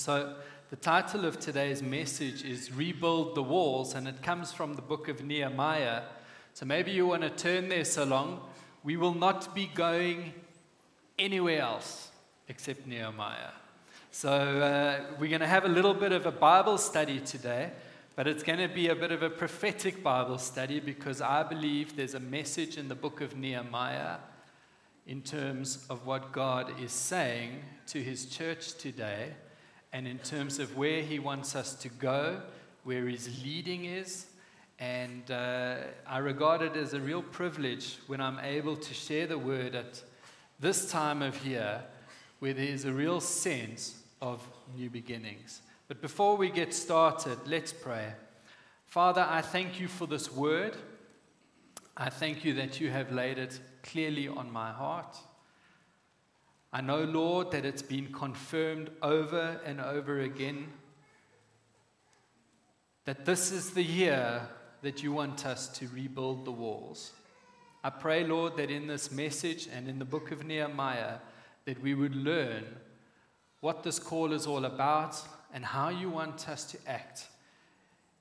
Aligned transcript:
So, 0.00 0.34
the 0.70 0.76
title 0.76 1.26
of 1.26 1.38
today's 1.38 1.82
message 1.82 2.42
is 2.42 2.72
Rebuild 2.72 3.34
the 3.34 3.42
Walls, 3.42 3.94
and 3.94 4.08
it 4.08 4.22
comes 4.22 4.50
from 4.50 4.72
the 4.72 4.80
book 4.80 5.08
of 5.08 5.22
Nehemiah. 5.22 6.04
So, 6.54 6.64
maybe 6.64 6.90
you 6.90 7.06
want 7.06 7.20
to 7.20 7.28
turn 7.28 7.68
there 7.68 7.84
so 7.84 8.04
long. 8.04 8.40
We 8.82 8.96
will 8.96 9.12
not 9.12 9.54
be 9.54 9.66
going 9.66 10.32
anywhere 11.18 11.60
else 11.60 12.08
except 12.48 12.86
Nehemiah. 12.86 13.52
So, 14.10 14.30
uh, 14.30 15.16
we're 15.18 15.28
going 15.28 15.42
to 15.42 15.46
have 15.46 15.66
a 15.66 15.68
little 15.68 15.92
bit 15.92 16.12
of 16.12 16.24
a 16.24 16.32
Bible 16.32 16.78
study 16.78 17.20
today, 17.20 17.70
but 18.16 18.26
it's 18.26 18.42
going 18.42 18.60
to 18.60 18.74
be 18.74 18.88
a 18.88 18.96
bit 18.96 19.12
of 19.12 19.22
a 19.22 19.28
prophetic 19.28 20.02
Bible 20.02 20.38
study 20.38 20.80
because 20.80 21.20
I 21.20 21.42
believe 21.42 21.94
there's 21.94 22.14
a 22.14 22.20
message 22.20 22.78
in 22.78 22.88
the 22.88 22.94
book 22.94 23.20
of 23.20 23.36
Nehemiah 23.36 24.16
in 25.06 25.20
terms 25.20 25.84
of 25.90 26.06
what 26.06 26.32
God 26.32 26.80
is 26.80 26.92
saying 26.92 27.60
to 27.88 28.02
his 28.02 28.24
church 28.24 28.72
today 28.78 29.34
and 29.92 30.06
in 30.06 30.18
terms 30.18 30.58
of 30.58 30.76
where 30.76 31.02
He 31.02 31.18
wants 31.18 31.56
us 31.56 31.74
to 31.74 31.88
go, 31.88 32.40
where 32.84 33.06
His 33.06 33.42
leading 33.44 33.84
is. 33.84 34.26
And 34.78 35.30
uh, 35.30 35.76
I 36.06 36.18
regard 36.18 36.62
it 36.62 36.76
as 36.76 36.94
a 36.94 37.00
real 37.00 37.22
privilege 37.22 37.98
when 38.06 38.20
I'm 38.20 38.38
able 38.38 38.76
to 38.76 38.94
share 38.94 39.26
the 39.26 39.38
word 39.38 39.74
at 39.74 40.02
this 40.58 40.90
time 40.90 41.22
of 41.22 41.44
year 41.44 41.82
where 42.38 42.54
there's 42.54 42.86
a 42.86 42.92
real 42.92 43.20
sense 43.20 44.02
of 44.22 44.46
new 44.76 44.88
beginnings. 44.90 45.60
But 45.88 46.00
before 46.00 46.36
we 46.36 46.50
get 46.50 46.72
started, 46.72 47.38
let's 47.46 47.72
pray. 47.72 48.12
Father, 48.86 49.26
I 49.28 49.42
thank 49.42 49.78
you 49.78 49.88
for 49.88 50.06
this 50.06 50.32
word. 50.32 50.76
I 51.96 52.08
thank 52.10 52.44
you 52.44 52.54
that 52.54 52.80
you 52.80 52.90
have 52.90 53.12
laid 53.12 53.38
it 53.38 53.60
clearly 53.82 54.28
on 54.28 54.50
my 54.50 54.72
heart. 54.72 55.16
I 56.72 56.80
know, 56.80 57.02
Lord, 57.02 57.50
that 57.50 57.64
it's 57.64 57.82
been 57.82 58.12
confirmed 58.12 58.90
over 59.02 59.60
and 59.64 59.80
over 59.80 60.20
again 60.20 60.68
that 63.04 63.24
this 63.24 63.50
is 63.50 63.70
the 63.70 63.82
year 63.82 64.48
that 64.82 65.02
you 65.02 65.12
want 65.12 65.44
us 65.44 65.66
to 65.68 65.88
rebuild 65.88 66.44
the 66.44 66.52
walls. 66.52 67.12
I 67.82 67.90
pray, 67.90 68.24
Lord, 68.24 68.56
that 68.56 68.70
in 68.70 68.86
this 68.86 69.10
message 69.10 69.68
and 69.72 69.88
in 69.88 69.98
the 69.98 70.04
book 70.04 70.30
of 70.30 70.44
Nehemiah, 70.44 71.18
that 71.64 71.82
we 71.82 71.94
would 71.94 72.14
learn 72.14 72.64
what 73.60 73.82
this 73.82 73.98
call 73.98 74.32
is 74.32 74.46
all 74.46 74.64
about 74.64 75.20
and 75.52 75.64
how 75.64 75.88
you 75.88 76.08
want 76.08 76.48
us 76.48 76.64
to 76.66 76.78
act 76.86 77.26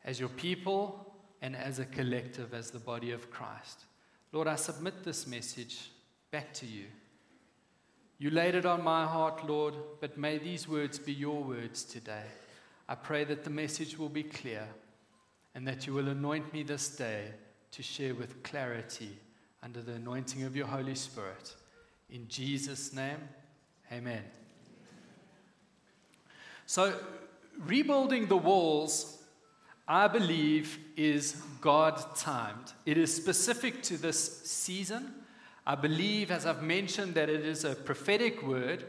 as 0.04 0.20
your 0.20 0.30
people 0.30 1.14
and 1.42 1.56
as 1.56 1.80
a 1.80 1.86
collective, 1.86 2.54
as 2.54 2.72
the 2.72 2.80
body 2.80 3.12
of 3.12 3.30
Christ. 3.30 3.86
Lord, 4.32 4.48
I 4.48 4.56
submit 4.56 5.04
this 5.04 5.28
message 5.28 5.92
back 6.32 6.54
to 6.56 6.66
you. 6.66 6.86
You 8.20 8.30
laid 8.32 8.54
it 8.54 8.66
on 8.66 8.84
my 8.84 9.06
heart, 9.06 9.48
Lord, 9.48 9.76
but 10.02 10.18
may 10.18 10.38
these 10.38 10.68
words 10.68 11.00
be 11.00 11.14
your 11.14 11.42
words 11.42 11.84
today. 11.84 12.26
I 12.90 12.96
pray 12.96 13.24
that 13.24 13.46
the 13.46 13.50
message 13.50 13.98
will 13.98 14.10
be 14.10 14.24
clear 14.24 14.68
and 15.56 15.66
that 15.66 15.88
you 15.88 15.94
will 15.94 16.10
anoint 16.10 16.52
me 16.54 16.64
this 16.64 16.90
day 16.90 17.32
to 17.72 17.82
share 17.82 18.14
with 18.14 18.44
clarity 18.44 19.18
under 19.64 19.82
the 19.82 19.94
anointing 19.94 20.44
of 20.44 20.54
your 20.54 20.68
Holy 20.68 20.96
Spirit. 20.96 21.56
In 22.10 22.28
Jesus' 22.28 22.92
name, 22.92 23.20
amen. 23.90 24.24
So, 26.66 26.94
rebuilding 27.58 28.28
the 28.28 28.38
walls, 28.38 29.24
I 29.88 30.10
believe, 30.10 30.78
is 30.98 31.42
God 31.62 32.04
timed. 32.18 32.74
It 32.86 32.98
is 32.98 33.16
specific 33.16 33.82
to 33.84 33.98
this 33.98 34.42
season. 34.44 35.14
I 35.70 35.76
believe, 35.76 36.32
as 36.32 36.48
I've 36.48 36.64
mentioned, 36.64 37.14
that 37.14 37.30
it 37.30 37.46
is 37.46 37.64
a 37.64 37.76
prophetic 37.76 38.42
word 38.42 38.86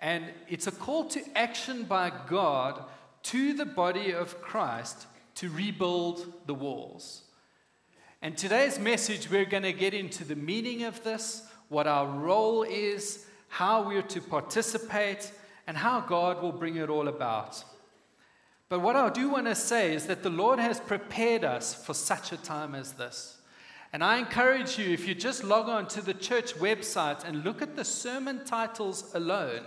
and 0.00 0.24
it's 0.48 0.66
a 0.66 0.72
call 0.72 1.04
to 1.10 1.22
action 1.38 1.84
by 1.84 2.10
God 2.26 2.82
to 3.24 3.52
the 3.52 3.64
body 3.64 4.10
of 4.10 4.42
Christ 4.42 5.06
to 5.36 5.48
rebuild 5.48 6.32
the 6.46 6.54
walls. 6.54 7.22
And 8.20 8.36
today's 8.36 8.80
message, 8.80 9.30
we're 9.30 9.44
going 9.44 9.62
to 9.62 9.72
get 9.72 9.94
into 9.94 10.24
the 10.24 10.34
meaning 10.34 10.82
of 10.82 11.04
this, 11.04 11.46
what 11.68 11.86
our 11.86 12.08
role 12.08 12.64
is, 12.64 13.26
how 13.46 13.86
we're 13.86 14.02
to 14.02 14.20
participate, 14.20 15.30
and 15.68 15.76
how 15.76 16.00
God 16.00 16.42
will 16.42 16.50
bring 16.50 16.74
it 16.74 16.90
all 16.90 17.06
about. 17.06 17.62
But 18.68 18.80
what 18.80 18.96
I 18.96 19.08
do 19.08 19.28
want 19.28 19.46
to 19.46 19.54
say 19.54 19.94
is 19.94 20.08
that 20.08 20.24
the 20.24 20.30
Lord 20.30 20.58
has 20.58 20.80
prepared 20.80 21.44
us 21.44 21.76
for 21.76 21.94
such 21.94 22.32
a 22.32 22.36
time 22.36 22.74
as 22.74 22.94
this. 22.94 23.38
And 23.94 24.02
I 24.02 24.18
encourage 24.18 24.76
you, 24.76 24.92
if 24.92 25.06
you 25.06 25.14
just 25.14 25.44
log 25.44 25.68
on 25.68 25.86
to 25.90 26.02
the 26.02 26.14
church 26.14 26.56
website 26.56 27.22
and 27.22 27.44
look 27.44 27.62
at 27.62 27.76
the 27.76 27.84
sermon 27.84 28.44
titles 28.44 29.14
alone 29.14 29.60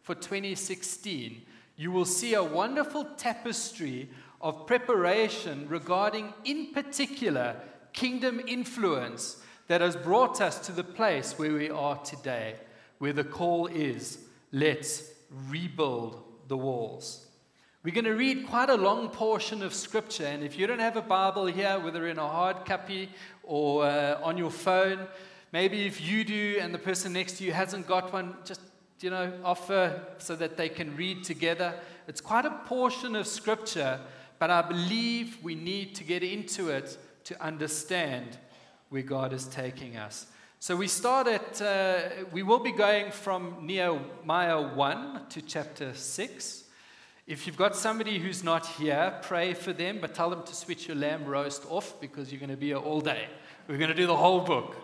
for 0.00 0.14
2016, 0.14 1.42
you 1.76 1.90
will 1.90 2.04
see 2.04 2.34
a 2.34 2.44
wonderful 2.44 3.04
tapestry 3.16 4.08
of 4.40 4.68
preparation 4.68 5.66
regarding, 5.68 6.32
in 6.44 6.72
particular, 6.72 7.56
kingdom 7.92 8.40
influence 8.46 9.42
that 9.66 9.80
has 9.80 9.96
brought 9.96 10.40
us 10.40 10.64
to 10.66 10.70
the 10.70 10.84
place 10.84 11.36
where 11.36 11.54
we 11.54 11.68
are 11.68 11.98
today, 12.04 12.54
where 12.98 13.12
the 13.12 13.24
call 13.24 13.66
is 13.66 14.18
let's 14.52 15.10
rebuild 15.48 16.22
the 16.46 16.56
walls. 16.56 17.26
We're 17.84 17.92
going 17.92 18.06
to 18.06 18.14
read 18.14 18.46
quite 18.46 18.70
a 18.70 18.76
long 18.76 19.10
portion 19.10 19.62
of 19.62 19.74
Scripture, 19.74 20.24
and 20.24 20.42
if 20.42 20.58
you 20.58 20.66
don't 20.66 20.78
have 20.78 20.96
a 20.96 21.02
Bible 21.02 21.44
here, 21.44 21.78
whether 21.78 22.08
in 22.08 22.18
a 22.18 22.26
hard 22.26 22.64
copy 22.64 23.10
or 23.42 23.84
uh, 23.84 24.18
on 24.22 24.38
your 24.38 24.50
phone, 24.50 25.06
maybe 25.52 25.84
if 25.84 26.00
you 26.00 26.24
do 26.24 26.56
and 26.62 26.72
the 26.72 26.78
person 26.78 27.12
next 27.12 27.32
to 27.34 27.44
you 27.44 27.52
hasn't 27.52 27.86
got 27.86 28.10
one, 28.10 28.36
just 28.42 28.62
you 29.00 29.10
know, 29.10 29.30
offer 29.44 30.00
so 30.16 30.34
that 30.34 30.56
they 30.56 30.70
can 30.70 30.96
read 30.96 31.24
together. 31.24 31.74
It's 32.08 32.22
quite 32.22 32.46
a 32.46 32.52
portion 32.64 33.14
of 33.14 33.26
Scripture, 33.26 34.00
but 34.38 34.48
I 34.48 34.62
believe 34.62 35.36
we 35.42 35.54
need 35.54 35.94
to 35.96 36.04
get 36.04 36.22
into 36.22 36.70
it 36.70 36.96
to 37.24 37.38
understand 37.44 38.38
where 38.88 39.02
God 39.02 39.34
is 39.34 39.44
taking 39.44 39.98
us. 39.98 40.24
So 40.58 40.74
we 40.74 40.88
start 40.88 41.26
at, 41.26 41.60
uh, 41.60 42.24
we 42.32 42.42
will 42.42 42.60
be 42.60 42.72
going 42.72 43.10
from 43.10 43.58
Nehemiah 43.60 44.74
1 44.74 45.26
to 45.28 45.42
chapter 45.42 45.92
6. 45.92 46.63
If 47.26 47.46
you've 47.46 47.56
got 47.56 47.74
somebody 47.74 48.18
who's 48.18 48.44
not 48.44 48.66
here, 48.66 49.18
pray 49.22 49.54
for 49.54 49.72
them, 49.72 49.96
but 49.98 50.14
tell 50.14 50.28
them 50.28 50.42
to 50.42 50.54
switch 50.54 50.86
your 50.86 50.98
lamb 50.98 51.24
roast 51.24 51.64
off 51.70 51.98
because 51.98 52.30
you're 52.30 52.38
going 52.38 52.50
to 52.50 52.56
be 52.56 52.66
here 52.66 52.76
all 52.76 53.00
day. 53.00 53.28
We're 53.66 53.78
going 53.78 53.88
to 53.88 53.96
do 53.96 54.06
the 54.06 54.14
whole 54.14 54.42
book. 54.42 54.76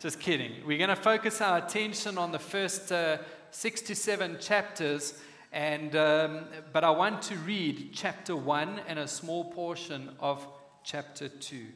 Just 0.00 0.18
kidding. 0.18 0.52
We're 0.64 0.78
going 0.78 0.88
to 0.88 0.96
focus 0.96 1.42
our 1.42 1.58
attention 1.58 2.16
on 2.16 2.32
the 2.32 2.38
first 2.38 2.90
uh, 2.90 3.18
six 3.50 3.82
to 3.82 3.94
seven 3.94 4.38
chapters, 4.40 5.20
and, 5.52 5.94
um, 5.94 6.46
but 6.72 6.82
I 6.82 6.88
want 6.88 7.20
to 7.24 7.36
read 7.36 7.90
chapter 7.92 8.34
one 8.34 8.80
and 8.88 8.98
a 8.98 9.06
small 9.06 9.52
portion 9.52 10.12
of 10.18 10.48
chapter 10.84 11.28
two. 11.28 11.66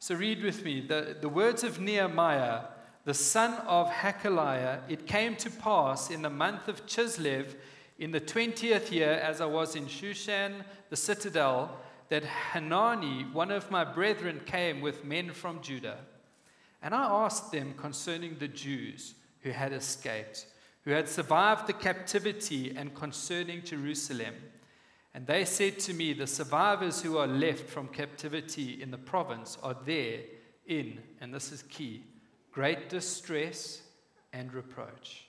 So 0.00 0.16
read 0.16 0.42
with 0.42 0.64
me 0.64 0.80
the, 0.80 1.16
the 1.20 1.28
words 1.28 1.62
of 1.62 1.80
Nehemiah, 1.80 2.62
the 3.04 3.14
son 3.14 3.54
of 3.68 3.88
Hachaliah. 3.88 4.80
It 4.88 5.06
came 5.06 5.36
to 5.36 5.48
pass 5.48 6.10
in 6.10 6.22
the 6.22 6.28
month 6.28 6.66
of 6.66 6.86
Chislev 6.86 7.54
in 7.98 8.12
the 8.12 8.20
20th 8.20 8.92
year, 8.92 9.12
as 9.12 9.40
I 9.40 9.46
was 9.46 9.74
in 9.74 9.86
Shushan, 9.86 10.64
the 10.88 10.96
citadel, 10.96 11.76
that 12.08 12.24
Hanani, 12.24 13.26
one 13.32 13.50
of 13.50 13.70
my 13.70 13.84
brethren, 13.84 14.40
came 14.46 14.80
with 14.80 15.04
men 15.04 15.32
from 15.32 15.60
Judah. 15.60 15.98
And 16.80 16.94
I 16.94 17.04
asked 17.24 17.50
them 17.50 17.74
concerning 17.76 18.36
the 18.38 18.48
Jews 18.48 19.14
who 19.40 19.50
had 19.50 19.72
escaped, 19.72 20.46
who 20.84 20.92
had 20.92 21.08
survived 21.08 21.66
the 21.66 21.72
captivity, 21.72 22.74
and 22.76 22.94
concerning 22.94 23.62
Jerusalem. 23.64 24.34
And 25.12 25.26
they 25.26 25.44
said 25.44 25.80
to 25.80 25.92
me, 25.92 26.12
The 26.12 26.26
survivors 26.26 27.02
who 27.02 27.18
are 27.18 27.26
left 27.26 27.68
from 27.68 27.88
captivity 27.88 28.80
in 28.80 28.90
the 28.92 28.98
province 28.98 29.58
are 29.62 29.76
there 29.84 30.20
in, 30.66 31.00
and 31.20 31.34
this 31.34 31.50
is 31.50 31.62
key, 31.62 32.04
great 32.52 32.88
distress 32.88 33.82
and 34.32 34.54
reproach. 34.54 35.27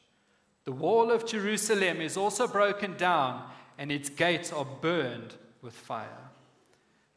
The 0.70 0.76
wall 0.76 1.10
of 1.10 1.26
Jerusalem 1.26 2.00
is 2.00 2.16
also 2.16 2.48
broken 2.48 2.96
down, 2.96 3.44
and 3.80 3.92
its 3.92 4.08
gates 4.08 4.54
are 4.54 4.68
burned 4.82 5.34
with 5.64 5.74
fire. 5.74 6.30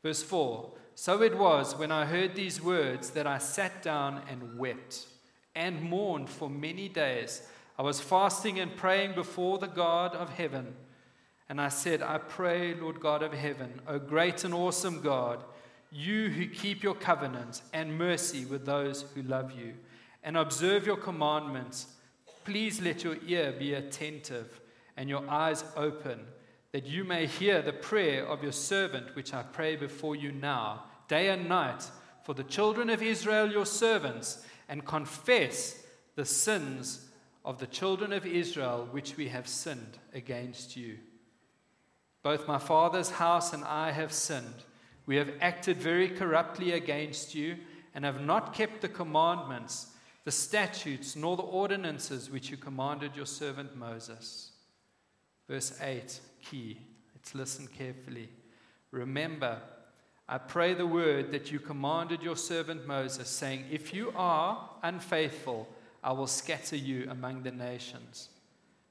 Verse 0.03 0.23
4 0.23 0.71
So 0.95 1.23
it 1.23 1.37
was 1.37 1.77
when 1.77 1.93
I 1.93 2.07
heard 2.07 2.35
these 2.35 2.63
words 2.63 3.11
that 3.11 3.27
I 3.27 3.37
sat 3.37 3.83
down 3.83 4.23
and 4.31 4.59
wept 4.59 5.07
and 5.55 5.83
mourned 5.83 6.31
for 6.31 6.49
many 6.49 6.89
days. 6.89 7.43
I 7.79 7.83
was 7.83 8.01
fasting 8.01 8.59
and 8.59 8.75
praying 8.75 9.15
before 9.15 9.59
the 9.59 9.67
God 9.67 10.15
of 10.15 10.31
heaven. 10.31 10.75
And 11.51 11.61
I 11.61 11.69
said, 11.69 12.01
I 12.01 12.17
pray, 12.17 12.73
Lord 12.73 13.01
God 13.01 13.23
of 13.23 13.35
heaven, 13.35 13.83
O 13.87 13.99
great 13.99 14.45
and 14.45 14.55
awesome 14.55 15.03
God, 15.03 15.45
you 15.91 16.31
who 16.31 16.47
keep 16.47 16.83
your 16.83 16.95
covenant 16.95 17.61
and 17.75 17.99
mercy 17.99 18.47
with 18.47 18.65
those 18.65 19.03
who 19.15 19.21
love 19.21 19.53
you 19.53 19.75
and 20.23 20.39
observe 20.39 20.87
your 20.87 20.97
commandments 20.97 21.89
Please 22.45 22.81
let 22.81 23.05
your 23.05 23.17
ear 23.27 23.55
be 23.57 23.75
attentive 23.75 24.61
and 24.97 25.09
your 25.09 25.29
eyes 25.29 25.65
open, 25.77 26.21
that 26.73 26.87
you 26.87 27.05
may 27.05 27.27
hear 27.27 27.63
the 27.63 27.73
prayer 27.73 28.27
of 28.27 28.43
your 28.43 28.53
servant, 28.53 29.15
which 29.15 29.33
I 29.33 29.43
pray 29.43 29.77
before 29.77 30.17
you 30.17 30.33
now, 30.33 30.85
day 31.09 31.29
and 31.29 31.49
night, 31.49 31.91
for 32.25 32.35
the 32.35 32.45
children 32.45 32.91
of 32.91 33.03
Israel, 33.03 33.51
your 33.51 33.67
servants, 33.67 34.45
and 34.69 34.85
confess 34.85 35.85
the 36.15 36.25
sins 36.25 37.09
of 37.45 37.59
the 37.59 37.67
children 37.67 38.13
of 38.13 38.27
Israel 38.27 38.89
which 38.91 39.17
we 39.17 39.29
have 39.29 39.49
sinned 39.49 39.99
against 40.15 40.77
you. 40.77 40.99
Both 42.23 42.47
my 42.47 42.59
father's 42.59 43.11
house 43.11 43.53
and 43.53 43.65
I 43.65 43.91
have 43.91 44.13
sinned. 44.13 44.65
We 45.07 45.17
have 45.17 45.33
acted 45.41 45.79
very 45.79 46.09
corruptly 46.09 46.73
against 46.73 47.35
you 47.35 47.57
and 47.95 48.05
have 48.05 48.21
not 48.21 48.55
kept 48.55 48.81
the 48.81 48.89
commandments, 48.89 49.89
the 50.25 50.31
statutes, 50.31 51.17
nor 51.17 51.37
the 51.37 51.43
ordinances 51.43 52.31
which 52.31 52.51
you 52.51 52.57
commanded 52.57 53.17
your 53.17 53.27
servant 53.27 53.77
Moses. 53.77 54.53
Verse 55.49 55.79
8, 55.81 56.21
key. 56.41 56.79
Let's 57.15 57.35
listen 57.35 57.67
carefully. 57.67 58.29
Remember, 58.91 59.61
I 60.29 60.39
pray 60.39 60.75
the 60.75 60.87
word 60.87 61.33
that 61.33 61.51
you 61.51 61.59
commanded 61.59 62.23
your 62.23 62.37
servant 62.37 62.87
Moses, 62.87 63.29
saying, 63.29 63.65
If 63.71 63.93
you 63.93 64.13
are 64.17 64.71
unfaithful, 64.83 65.69
I 66.05 66.13
will 66.13 66.27
scatter 66.27 66.77
you 66.77 67.09
among 67.11 67.43
the 67.43 67.51
nations. 67.51 68.29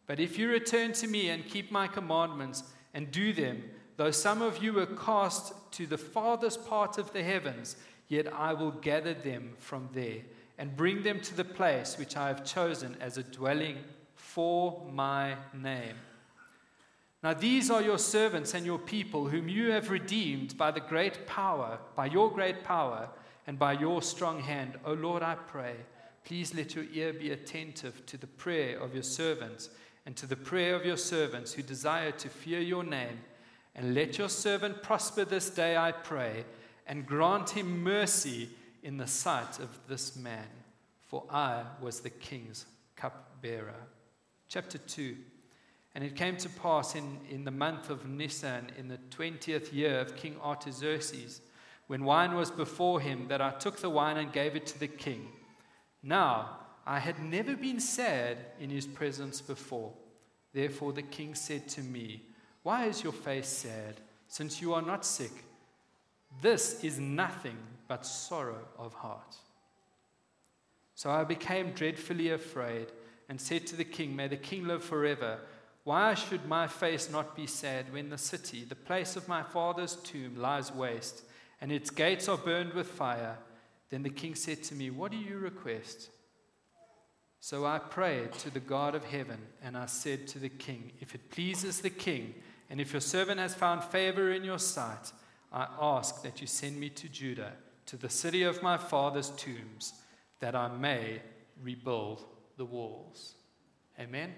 But 0.08 0.20
if 0.20 0.38
you 0.38 0.50
return 0.50 0.92
to 0.94 1.08
me 1.08 1.30
and 1.30 1.48
keep 1.48 1.72
my 1.72 1.88
commandments 1.88 2.64
and 2.94 3.12
do 3.12 3.32
them, 3.32 3.64
though 3.96 4.12
some 4.12 4.42
of 4.42 4.62
you 4.62 4.74
were 4.74 4.86
cast 4.86 5.54
to 5.72 5.86
the 5.86 5.98
farthest 5.98 6.68
part 6.68 6.98
of 6.98 7.14
the 7.14 7.24
heavens, 7.24 7.78
yet 8.10 8.32
I 8.34 8.54
will 8.54 8.72
gather 8.72 9.14
them 9.14 9.54
from 9.58 9.88
there 9.94 10.22
and 10.62 10.78
bring 10.78 11.02
them 11.02 11.20
to 11.20 11.36
the 11.36 11.44
place 11.44 11.98
which 11.98 12.16
I 12.16 12.28
have 12.28 12.46
chosen 12.46 12.96
as 13.02 13.18
a 13.18 13.24
dwelling 13.24 13.78
for 14.14 14.88
my 14.92 15.34
name. 15.56 15.96
Now 17.24 17.34
these 17.34 17.72
are 17.72 17.82
your 17.82 17.98
servants 17.98 18.54
and 18.54 18.64
your 18.64 18.78
people, 18.78 19.28
whom 19.28 19.50
you 19.50 19.72
have 19.72 19.90
redeemed 19.90 20.56
by 20.60 20.70
the 20.70 20.80
great 20.80 21.26
power, 21.26 21.80
by 21.96 22.06
your 22.06 22.30
great 22.30 22.64
power, 22.64 23.10
and 23.48 23.58
by 23.58 23.74
your 23.74 24.04
strong 24.04 24.40
hand. 24.40 24.78
O 24.86 24.94
Lord, 24.94 25.24
I 25.24 25.34
pray, 25.34 25.78
please 26.26 26.54
let 26.54 26.76
your 26.76 26.86
ear 26.94 27.12
be 27.12 27.32
attentive 27.32 28.06
to 28.06 28.18
the 28.18 28.28
prayer 28.28 28.78
of 28.78 28.94
your 28.94 29.02
servants 29.02 29.72
and 30.06 30.16
to 30.16 30.28
the 30.28 30.36
prayer 30.36 30.76
of 30.76 30.86
your 30.86 30.98
servants 30.98 31.54
who 31.54 31.64
desire 31.64 32.12
to 32.12 32.30
fear 32.30 32.60
your 32.60 32.84
name. 32.84 33.20
And 33.74 33.96
let 33.96 34.20
your 34.20 34.30
servant 34.30 34.84
prosper 34.84 35.26
this 35.26 35.50
day, 35.50 35.76
I 35.76 35.92
pray, 35.92 36.46
and 36.86 37.08
grant 37.08 37.50
him 37.50 37.84
mercy 37.84 38.52
in 38.84 38.98
the 38.98 39.08
sight 39.08 39.60
of 39.60 39.70
this 39.88 40.16
man, 40.16 40.48
for 41.08 41.24
I 41.30 41.64
was 41.82 42.00
the 42.00 42.10
king's 42.10 42.66
cupbearer. 42.96 43.88
Chapter 44.48 44.78
2. 44.78 45.16
And 45.94 46.04
it 46.04 46.16
came 46.16 46.38
to 46.38 46.50
pass 46.50 46.96
in, 46.96 47.20
in 47.30 47.44
the 47.44 47.52
month 47.52 47.90
of 47.90 48.08
Nisan, 48.08 48.72
in 48.78 48.88
the 48.88 48.98
twentieth 49.10 49.74
year 49.74 50.00
of 50.00 50.16
King 50.16 50.38
Artaxerxes, 50.42 51.42
when 51.88 52.06
wine 52.06 52.36
was 52.36 52.50
before 52.50 53.02
him, 53.02 53.28
that 53.28 53.42
I 53.42 53.52
took 53.52 53.78
the 53.78 53.90
wine 53.90 54.16
and 54.16 54.32
gave 54.32 54.56
it 54.56 54.66
to 54.68 54.80
the 54.80 54.88
king. 54.88 55.28
Now, 56.02 56.58
I 56.86 57.00
had 57.00 57.20
never 57.20 57.56
been 57.56 57.82
sad 57.82 58.38
in 58.60 58.70
his 58.70 58.88
presence 58.88 59.42
before. 59.42 59.92
Therefore 60.54 60.94
the 60.94 61.02
king 61.02 61.36
said 61.36 61.68
to 61.70 61.82
me, 61.82 62.24
Why 62.64 62.86
is 62.86 63.04
your 63.04 63.14
face 63.14 63.50
sad, 63.50 64.00
since 64.28 64.62
you 64.62 64.74
are 64.74 64.82
not 64.82 65.06
sick? 65.06 65.32
This 66.42 66.84
is 66.84 67.00
nothing 67.00 67.58
but 67.92 68.06
sorrow 68.06 68.64
of 68.80 68.94
heart. 68.94 69.36
So 70.96 71.10
I 71.10 71.26
became 71.26 71.72
dreadfully 71.72 72.30
afraid 72.30 72.88
and 73.28 73.42
said 73.42 73.68
to 73.68 73.76
the 73.76 73.84
king, 73.84 74.16
May 74.16 74.30
the 74.30 74.38
king 74.38 74.66
live 74.66 74.82
forever. 74.82 75.40
Why 75.84 76.14
should 76.14 76.46
my 76.46 76.68
face 76.68 77.12
not 77.12 77.36
be 77.36 77.48
sad 77.48 77.92
when 77.92 78.10
the 78.10 78.18
city, 78.18 78.64
the 78.64 78.76
place 78.76 79.18
of 79.18 79.28
my 79.28 79.44
father's 79.44 79.98
tomb, 79.98 80.38
lies 80.38 80.74
waste 80.74 81.24
and 81.60 81.70
its 81.70 81.90
gates 81.90 82.30
are 82.30 82.38
burned 82.38 82.72
with 82.72 82.88
fire? 82.88 83.38
Then 83.90 84.04
the 84.04 84.10
king 84.10 84.36
said 84.36 84.64
to 84.64 84.74
me, 84.74 84.90
What 84.90 85.12
do 85.12 85.18
you 85.18 85.38
request? 85.38 86.12
So 87.42 87.66
I 87.66 87.78
prayed 87.78 88.32
to 88.36 88.50
the 88.50 88.62
God 88.62 88.96
of 88.96 89.04
heaven, 89.04 89.40
and 89.62 89.76
I 89.76 89.88
said 89.88 90.28
to 90.28 90.40
the 90.40 90.48
king, 90.48 90.94
If 91.02 91.14
it 91.14 91.30
pleases 91.30 91.82
the 91.82 91.90
king, 91.90 92.36
and 92.70 92.80
if 92.80 92.94
your 92.94 93.02
servant 93.02 93.42
has 93.42 93.54
found 93.54 93.84
favor 93.84 94.32
in 94.32 94.46
your 94.46 94.60
sight, 94.60 95.12
I 95.52 95.68
ask 95.82 96.24
that 96.24 96.40
you 96.40 96.48
send 96.48 96.80
me 96.80 96.88
to 96.92 97.10
Judah, 97.10 97.52
to 97.92 97.98
the 97.98 98.10
city 98.10 98.44
of 98.44 98.64
my 98.64 98.78
father's 98.78 99.32
tombs, 99.32 99.96
that 100.40 100.56
I 100.56 100.70
may 100.70 101.22
rebuild 101.62 102.24
the 102.56 102.64
walls. 102.64 103.34
Amen. 104.00 104.34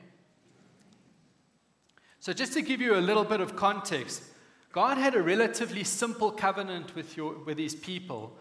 So, 2.19 2.33
just 2.33 2.53
to 2.53 2.63
give 2.63 2.81
you 2.81 2.95
a 2.95 2.97
little 2.97 3.23
bit 3.23 3.41
of 3.41 3.55
context, 3.55 4.23
God 4.71 4.97
had 4.97 5.13
a 5.13 5.21
relatively 5.21 5.83
simple 5.83 6.31
covenant 6.31 6.95
with, 6.95 7.15
your, 7.15 7.35
with 7.45 7.59
his 7.59 7.75
people, 7.75 8.35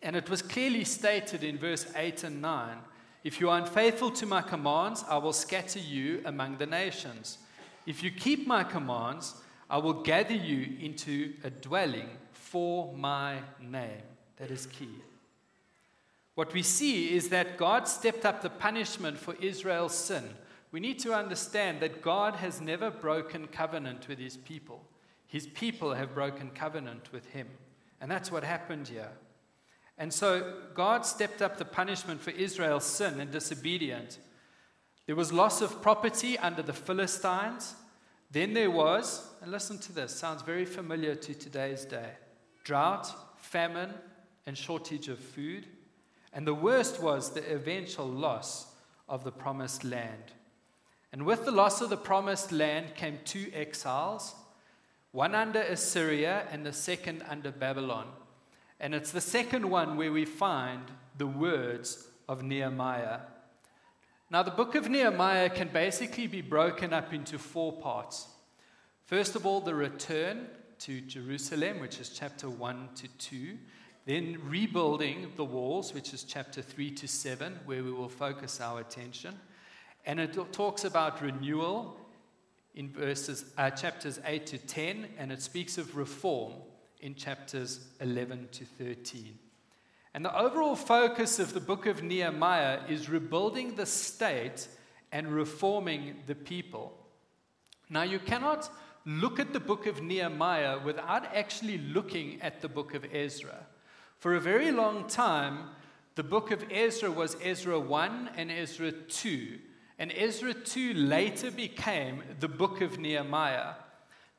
and 0.00 0.14
it 0.14 0.30
was 0.30 0.42
clearly 0.42 0.84
stated 0.84 1.42
in 1.42 1.58
verse 1.58 1.84
8 1.96 2.22
and 2.22 2.40
9 2.40 2.76
If 3.24 3.40
you 3.40 3.50
are 3.50 3.58
unfaithful 3.58 4.12
to 4.12 4.26
my 4.26 4.42
commands, 4.42 5.04
I 5.08 5.16
will 5.16 5.32
scatter 5.32 5.80
you 5.80 6.22
among 6.24 6.58
the 6.58 6.66
nations. 6.66 7.38
If 7.84 8.04
you 8.04 8.12
keep 8.12 8.46
my 8.46 8.62
commands, 8.62 9.34
I 9.68 9.78
will 9.78 10.04
gather 10.04 10.36
you 10.36 10.76
into 10.78 11.34
a 11.42 11.50
dwelling 11.50 12.10
for 12.32 12.94
my 12.94 13.40
name. 13.60 14.02
That 14.36 14.50
is 14.50 14.66
key. 14.66 14.90
What 16.34 16.52
we 16.52 16.62
see 16.62 17.14
is 17.14 17.30
that 17.30 17.56
God 17.56 17.88
stepped 17.88 18.26
up 18.26 18.42
the 18.42 18.50
punishment 18.50 19.16
for 19.18 19.34
Israel's 19.40 19.94
sin 19.94 20.28
we 20.76 20.80
need 20.80 20.98
to 21.00 21.14
understand 21.14 21.80
that 21.80 22.02
God 22.02 22.36
has 22.36 22.60
never 22.60 22.90
broken 22.90 23.46
covenant 23.46 24.08
with 24.08 24.18
his 24.18 24.36
people. 24.36 24.84
His 25.26 25.46
people 25.46 25.94
have 25.94 26.14
broken 26.14 26.50
covenant 26.50 27.12
with 27.12 27.26
him. 27.30 27.48
And 28.00 28.10
that's 28.10 28.30
what 28.30 28.44
happened 28.44 28.88
here. 28.88 29.12
And 29.96 30.12
so 30.12 30.60
God 30.74 31.06
stepped 31.06 31.40
up 31.40 31.56
the 31.56 31.64
punishment 31.64 32.20
for 32.20 32.30
Israel's 32.30 32.84
sin 32.84 33.20
and 33.20 33.30
disobedience. 33.30 34.18
There 35.06 35.16
was 35.16 35.32
loss 35.32 35.62
of 35.62 35.80
property 35.80 36.38
under 36.38 36.62
the 36.62 36.74
Philistines. 36.74 37.74
Then 38.30 38.52
there 38.52 38.70
was, 38.70 39.26
and 39.40 39.50
listen 39.50 39.78
to 39.78 39.92
this, 39.92 40.14
sounds 40.14 40.42
very 40.42 40.66
familiar 40.66 41.14
to 41.14 41.34
today's 41.34 41.84
day 41.84 42.10
drought, 42.64 43.08
famine, 43.38 43.94
and 44.46 44.56
shortage 44.56 45.08
of 45.08 45.18
food. 45.18 45.66
And 46.32 46.46
the 46.46 46.54
worst 46.54 47.02
was 47.02 47.30
the 47.32 47.52
eventual 47.52 48.06
loss 48.06 48.66
of 49.08 49.24
the 49.24 49.32
promised 49.32 49.84
land. 49.84 50.32
And 51.12 51.24
with 51.24 51.44
the 51.44 51.50
loss 51.50 51.80
of 51.80 51.90
the 51.90 51.96
promised 51.96 52.52
land 52.52 52.94
came 52.94 53.18
two 53.24 53.50
exiles, 53.54 54.34
one 55.12 55.34
under 55.34 55.60
Assyria 55.60 56.46
and 56.50 56.64
the 56.64 56.72
second 56.72 57.24
under 57.28 57.50
Babylon. 57.50 58.06
And 58.78 58.94
it's 58.94 59.12
the 59.12 59.20
second 59.20 59.70
one 59.70 59.96
where 59.96 60.12
we 60.12 60.24
find 60.24 60.82
the 61.16 61.26
words 61.26 62.06
of 62.28 62.42
Nehemiah. 62.42 63.20
Now, 64.30 64.42
the 64.42 64.50
book 64.50 64.74
of 64.74 64.90
Nehemiah 64.90 65.48
can 65.48 65.68
basically 65.68 66.26
be 66.26 66.42
broken 66.42 66.92
up 66.92 67.14
into 67.14 67.38
four 67.38 67.72
parts. 67.72 68.26
First 69.04 69.36
of 69.36 69.46
all, 69.46 69.60
the 69.60 69.74
return 69.74 70.48
to 70.80 71.00
Jerusalem, 71.00 71.80
which 71.80 72.00
is 72.00 72.10
chapter 72.10 72.50
1 72.50 72.88
to 72.96 73.08
2. 73.08 73.56
Then, 74.06 74.38
rebuilding 74.46 75.32
the 75.36 75.44
walls, 75.44 75.92
which 75.92 76.14
is 76.14 76.22
chapter 76.22 76.62
3 76.62 76.92
to 76.92 77.08
7, 77.08 77.58
where 77.64 77.82
we 77.82 77.90
will 77.90 78.08
focus 78.08 78.60
our 78.60 78.78
attention. 78.78 79.34
And 80.06 80.20
it 80.20 80.38
talks 80.52 80.84
about 80.84 81.20
renewal 81.20 81.96
in 82.76 82.88
verses, 82.92 83.46
uh, 83.58 83.70
chapters 83.70 84.20
8 84.24 84.46
to 84.46 84.58
10, 84.58 85.08
and 85.18 85.32
it 85.32 85.42
speaks 85.42 85.76
of 85.76 85.96
reform 85.96 86.52
in 87.00 87.16
chapters 87.16 87.80
11 88.00 88.48
to 88.52 88.64
13. 88.64 89.36
And 90.14 90.24
the 90.24 90.38
overall 90.38 90.76
focus 90.76 91.40
of 91.40 91.52
the 91.52 91.60
book 91.60 91.86
of 91.86 92.04
Nehemiah 92.04 92.82
is 92.88 93.10
rebuilding 93.10 93.74
the 93.74 93.86
state 93.86 94.68
and 95.10 95.28
reforming 95.28 96.22
the 96.26 96.36
people. 96.36 96.96
Now, 97.90 98.02
you 98.02 98.20
cannot 98.20 98.70
look 99.04 99.40
at 99.40 99.52
the 99.52 99.60
book 99.60 99.86
of 99.86 100.00
Nehemiah 100.00 100.78
without 100.78 101.34
actually 101.34 101.78
looking 101.78 102.40
at 102.40 102.60
the 102.60 102.68
book 102.68 102.94
of 102.94 103.04
Ezra. 103.12 103.66
For 104.18 104.34
a 104.34 104.40
very 104.40 104.70
long 104.70 105.06
time, 105.08 105.70
the 106.14 106.22
book 106.22 106.50
of 106.50 106.64
Ezra 106.70 107.10
was 107.10 107.36
Ezra 107.42 107.78
1 107.78 108.30
and 108.36 108.50
Ezra 108.50 108.90
2. 108.90 109.58
And 109.98 110.12
Ezra 110.16 110.54
2 110.54 110.94
later 110.94 111.50
became 111.50 112.22
the 112.40 112.48
book 112.48 112.80
of 112.80 112.98
Nehemiah. 112.98 113.74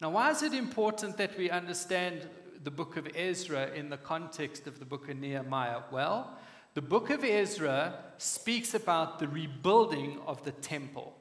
Now, 0.02 0.12
why 0.12 0.32
is 0.32 0.42
it 0.42 0.54
important 0.54 1.18
that 1.18 1.38
we 1.38 1.50
understand 1.50 2.28
the 2.64 2.72
book 2.72 2.98
of 2.98 3.08
Ezra 3.16 3.72
in 3.74 3.90
the 3.90 3.98
context 3.98 4.66
of 4.66 4.80
the 4.80 4.86
book 4.86 5.10
of 5.10 5.18
Nehemiah? 5.18 5.82
Well, 5.92 6.38
the 6.74 6.82
book 6.82 7.10
of 7.12 7.24
Ezra 7.24 8.04
speaks 8.18 8.74
about 8.74 9.20
the 9.20 9.28
rebuilding 9.28 10.20
of 10.26 10.44
the 10.44 10.52
temple, 10.52 11.16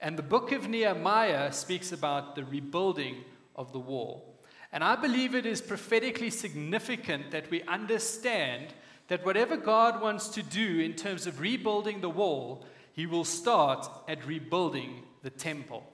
and 0.00 0.18
the 0.18 0.22
book 0.22 0.52
of 0.52 0.68
Nehemiah 0.68 1.52
speaks 1.52 1.92
about 1.92 2.34
the 2.34 2.44
rebuilding 2.44 3.24
of 3.56 3.72
the 3.72 3.78
wall. 3.78 4.33
And 4.74 4.82
I 4.82 4.96
believe 4.96 5.36
it 5.36 5.46
is 5.46 5.62
prophetically 5.62 6.30
significant 6.30 7.30
that 7.30 7.48
we 7.48 7.62
understand 7.62 8.74
that 9.06 9.24
whatever 9.24 9.56
God 9.56 10.02
wants 10.02 10.26
to 10.30 10.42
do 10.42 10.80
in 10.80 10.94
terms 10.94 11.28
of 11.28 11.38
rebuilding 11.38 12.00
the 12.00 12.10
wall, 12.10 12.66
he 12.92 13.06
will 13.06 13.24
start 13.24 13.88
at 14.08 14.26
rebuilding 14.26 15.04
the 15.22 15.30
temple, 15.30 15.84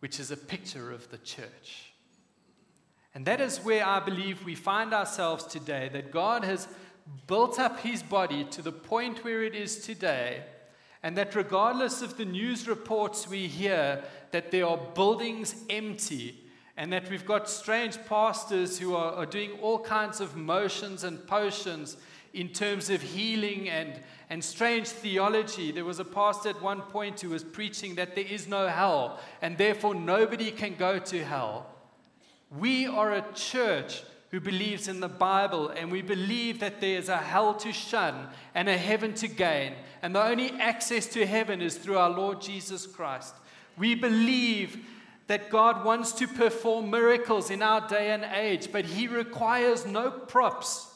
which 0.00 0.18
is 0.18 0.32
a 0.32 0.36
picture 0.36 0.90
of 0.90 1.08
the 1.12 1.18
church. 1.18 1.92
And 3.14 3.24
that 3.26 3.40
is 3.40 3.58
where 3.58 3.86
I 3.86 4.00
believe 4.00 4.44
we 4.44 4.56
find 4.56 4.92
ourselves 4.92 5.44
today, 5.44 5.88
that 5.92 6.10
God 6.10 6.42
has 6.42 6.66
built 7.28 7.60
up 7.60 7.78
his 7.78 8.02
body 8.02 8.42
to 8.46 8.60
the 8.60 8.72
point 8.72 9.22
where 9.22 9.44
it 9.44 9.54
is 9.54 9.86
today, 9.86 10.42
and 11.04 11.16
that 11.16 11.36
regardless 11.36 12.02
of 12.02 12.16
the 12.16 12.24
news 12.24 12.66
reports 12.66 13.28
we 13.28 13.46
hear 13.46 14.02
that 14.32 14.50
there 14.50 14.66
are 14.66 14.80
buildings 14.94 15.54
empty, 15.70 16.39
and 16.80 16.90
that 16.94 17.10
we've 17.10 17.26
got 17.26 17.46
strange 17.46 17.98
pastors 18.06 18.78
who 18.78 18.94
are, 18.94 19.12
are 19.12 19.26
doing 19.26 19.50
all 19.60 19.78
kinds 19.78 20.18
of 20.18 20.34
motions 20.34 21.04
and 21.04 21.26
potions 21.26 21.98
in 22.32 22.48
terms 22.48 22.88
of 22.88 23.02
healing 23.02 23.68
and, 23.68 24.00
and 24.30 24.42
strange 24.42 24.88
theology. 24.88 25.72
There 25.72 25.84
was 25.84 26.00
a 26.00 26.06
pastor 26.06 26.48
at 26.48 26.62
one 26.62 26.80
point 26.80 27.20
who 27.20 27.28
was 27.28 27.44
preaching 27.44 27.96
that 27.96 28.14
there 28.14 28.24
is 28.24 28.48
no 28.48 28.66
hell, 28.66 29.20
and 29.42 29.58
therefore 29.58 29.94
nobody 29.94 30.50
can 30.50 30.74
go 30.74 30.98
to 30.98 31.22
hell. 31.22 31.66
We 32.58 32.86
are 32.86 33.12
a 33.12 33.26
church 33.34 34.02
who 34.30 34.40
believes 34.40 34.88
in 34.88 35.00
the 35.00 35.08
Bible, 35.08 35.68
and 35.68 35.92
we 35.92 36.00
believe 36.00 36.60
that 36.60 36.80
there 36.80 36.96
is 36.96 37.10
a 37.10 37.18
hell 37.18 37.52
to 37.56 37.74
shun 37.74 38.28
and 38.54 38.70
a 38.70 38.78
heaven 38.78 39.12
to 39.16 39.28
gain, 39.28 39.74
and 40.00 40.14
the 40.14 40.24
only 40.24 40.52
access 40.52 41.04
to 41.08 41.26
heaven 41.26 41.60
is 41.60 41.76
through 41.76 41.98
our 41.98 42.08
Lord 42.08 42.40
Jesus 42.40 42.86
Christ. 42.86 43.34
We 43.76 43.94
believe 43.94 44.82
that 45.30 45.48
God 45.48 45.84
wants 45.84 46.10
to 46.10 46.26
perform 46.26 46.90
miracles 46.90 47.52
in 47.52 47.62
our 47.62 47.86
day 47.86 48.10
and 48.10 48.24
age, 48.24 48.72
but 48.72 48.84
He 48.84 49.06
requires 49.06 49.86
no 49.86 50.10
props 50.10 50.92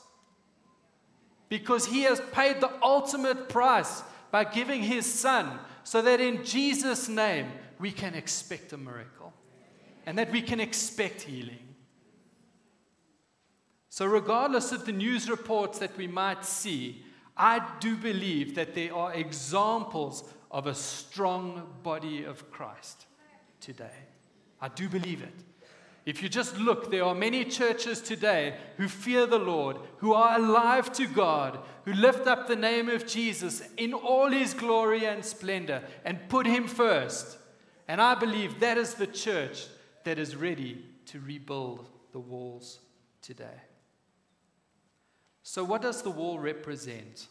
because 1.49 1.87
He 1.87 2.03
has 2.03 2.21
paid 2.33 2.61
the 2.61 2.73
ultimate 2.83 3.49
price 3.49 4.03
by 4.33 4.43
giving 4.43 4.83
His 4.83 5.07
Son, 5.07 5.61
so 5.85 6.03
that 6.03 6.21
in 6.21 6.45
Jesus' 6.45 7.09
name 7.09 7.47
we 7.79 7.93
can 7.93 8.15
expect 8.15 8.73
a 8.73 8.77
miracle 8.77 9.33
and 10.05 10.19
that 10.19 10.33
we 10.33 10.43
can 10.43 10.59
expect 10.59 11.23
healing. 11.23 11.77
So, 13.89 14.05
regardless 14.05 14.73
of 14.73 14.85
the 14.85 14.91
news 14.91 15.31
reports 15.31 15.79
that 15.79 15.97
we 15.97 16.09
might 16.09 16.45
see, 16.45 17.05
I 17.37 17.65
do 17.79 17.97
believe 17.97 18.57
that 18.57 18.75
there 18.75 18.97
are 18.97 19.15
examples 19.15 20.25
of 20.51 20.67
a 20.67 20.75
strong 20.75 21.69
body 21.85 22.25
of 22.25 22.51
Christ 22.51 23.07
today. 23.61 24.09
I 24.65 24.69
do 24.69 24.89
believe 24.89 25.21
it. 25.21 25.35
If 26.07 26.23
you 26.23 26.31
just 26.31 26.57
look, 26.57 26.91
there 26.91 27.05
are 27.05 27.15
many 27.15 27.45
churches 27.45 28.01
today 28.01 28.57
who 28.79 28.89
fear 28.89 29.27
the 29.27 29.39
Lord, 29.39 29.77
who 29.99 30.15
are 30.15 30.39
alive 30.39 30.91
to 30.95 31.07
God, 31.07 31.59
who 31.85 31.93
lift 31.93 32.27
up 32.27 32.49
the 32.49 32.57
name 32.57 32.89
of 32.89 33.07
Jesus 33.07 33.63
in 33.77 33.93
all 33.93 34.31
his 34.31 34.55
glory 34.55 35.05
and 35.05 35.23
splendor 35.23 35.83
and 36.03 36.31
put 36.31 36.47
him 36.47 36.67
first. 36.67 37.37
And 37.89 38.01
I 38.01 38.15
believe 38.15 38.61
that 38.61 38.79
is 38.79 38.95
the 38.95 39.07
church 39.07 39.67
that 40.05 40.19
is 40.19 40.35
ready 40.35 40.83
to 41.09 41.21
rebuild 41.21 41.91
the 42.13 42.21
walls 42.21 42.79
today. 43.21 43.61
So, 45.43 45.63
what 45.63 45.83
does 45.83 46.01
the 46.01 46.11
wall 46.11 46.39
represent? 46.39 47.27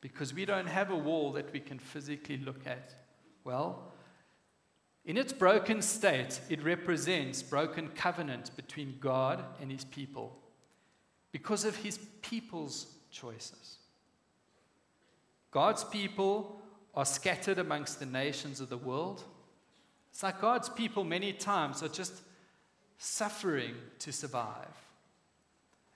Because 0.00 0.32
we 0.32 0.46
don't 0.46 0.68
have 0.68 0.90
a 0.90 0.96
wall 0.96 1.32
that 1.32 1.52
we 1.52 1.60
can 1.60 1.78
physically 1.78 2.38
look 2.38 2.66
at. 2.66 2.94
Well, 3.44 3.92
in 5.08 5.16
its 5.16 5.32
broken 5.32 5.80
state, 5.80 6.38
it 6.50 6.62
represents 6.62 7.42
broken 7.42 7.88
covenant 7.88 8.54
between 8.56 8.98
God 9.00 9.42
and 9.58 9.72
his 9.72 9.86
people 9.86 10.36
because 11.32 11.64
of 11.64 11.76
his 11.76 11.96
people's 12.20 12.86
choices. 13.10 13.78
God's 15.50 15.82
people 15.82 16.60
are 16.94 17.06
scattered 17.06 17.58
amongst 17.58 17.98
the 17.98 18.04
nations 18.04 18.60
of 18.60 18.68
the 18.68 18.76
world. 18.76 19.24
It's 20.10 20.22
like 20.22 20.42
God's 20.42 20.68
people, 20.68 21.04
many 21.04 21.32
times, 21.32 21.82
are 21.82 21.88
just 21.88 22.20
suffering 22.98 23.76
to 24.00 24.12
survive. 24.12 24.76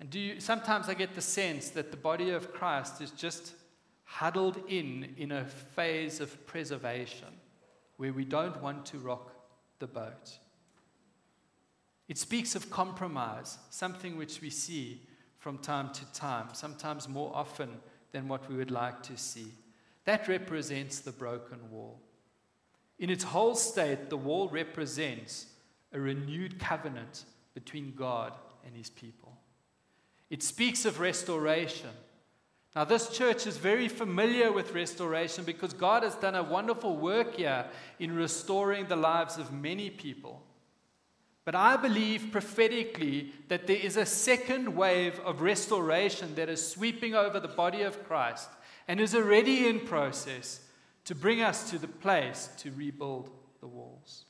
And 0.00 0.08
do 0.08 0.18
you, 0.18 0.40
sometimes 0.40 0.88
I 0.88 0.94
get 0.94 1.14
the 1.14 1.20
sense 1.20 1.68
that 1.70 1.90
the 1.90 1.98
body 1.98 2.30
of 2.30 2.50
Christ 2.54 3.02
is 3.02 3.10
just 3.10 3.52
huddled 4.04 4.58
in 4.68 5.14
in 5.18 5.32
a 5.32 5.44
phase 5.44 6.18
of 6.18 6.46
preservation 6.46 7.28
where 7.96 8.12
we 8.12 8.24
don't 8.24 8.60
want 8.62 8.86
to 8.86 8.98
rock 8.98 9.32
the 9.78 9.86
boat. 9.86 10.38
It 12.08 12.18
speaks 12.18 12.54
of 12.54 12.70
compromise, 12.70 13.58
something 13.70 14.16
which 14.16 14.40
we 14.40 14.50
see 14.50 15.02
from 15.38 15.58
time 15.58 15.92
to 15.92 16.12
time, 16.12 16.48
sometimes 16.52 17.08
more 17.08 17.32
often 17.34 17.70
than 18.12 18.28
what 18.28 18.48
we 18.48 18.56
would 18.56 18.70
like 18.70 19.02
to 19.04 19.16
see. 19.16 19.46
That 20.04 20.28
represents 20.28 21.00
the 21.00 21.12
broken 21.12 21.58
wall. 21.70 22.00
In 22.98 23.10
its 23.10 23.24
whole 23.24 23.54
state, 23.54 24.10
the 24.10 24.16
wall 24.16 24.48
represents 24.48 25.46
a 25.92 26.00
renewed 26.00 26.58
covenant 26.58 27.24
between 27.54 27.94
God 27.96 28.32
and 28.64 28.76
his 28.76 28.90
people. 28.90 29.36
It 30.30 30.42
speaks 30.42 30.84
of 30.84 31.00
restoration. 31.00 31.90
Now, 32.74 32.84
this 32.84 33.10
church 33.10 33.46
is 33.46 33.58
very 33.58 33.88
familiar 33.88 34.50
with 34.50 34.72
restoration 34.72 35.44
because 35.44 35.74
God 35.74 36.02
has 36.02 36.14
done 36.14 36.34
a 36.34 36.42
wonderful 36.42 36.96
work 36.96 37.36
here 37.36 37.66
in 37.98 38.16
restoring 38.16 38.86
the 38.86 38.96
lives 38.96 39.36
of 39.36 39.52
many 39.52 39.90
people. 39.90 40.42
But 41.44 41.54
I 41.54 41.76
believe 41.76 42.28
prophetically 42.32 43.32
that 43.48 43.66
there 43.66 43.76
is 43.76 43.96
a 43.96 44.06
second 44.06 44.74
wave 44.74 45.18
of 45.20 45.42
restoration 45.42 46.34
that 46.36 46.48
is 46.48 46.66
sweeping 46.66 47.14
over 47.14 47.40
the 47.40 47.48
body 47.48 47.82
of 47.82 48.04
Christ 48.04 48.48
and 48.88 49.00
is 49.00 49.14
already 49.14 49.68
in 49.68 49.80
process 49.80 50.60
to 51.04 51.14
bring 51.14 51.42
us 51.42 51.68
to 51.70 51.78
the 51.78 51.88
place 51.88 52.48
to 52.58 52.70
rebuild 52.70 53.30
the 53.60 53.66
walls. 53.66 54.24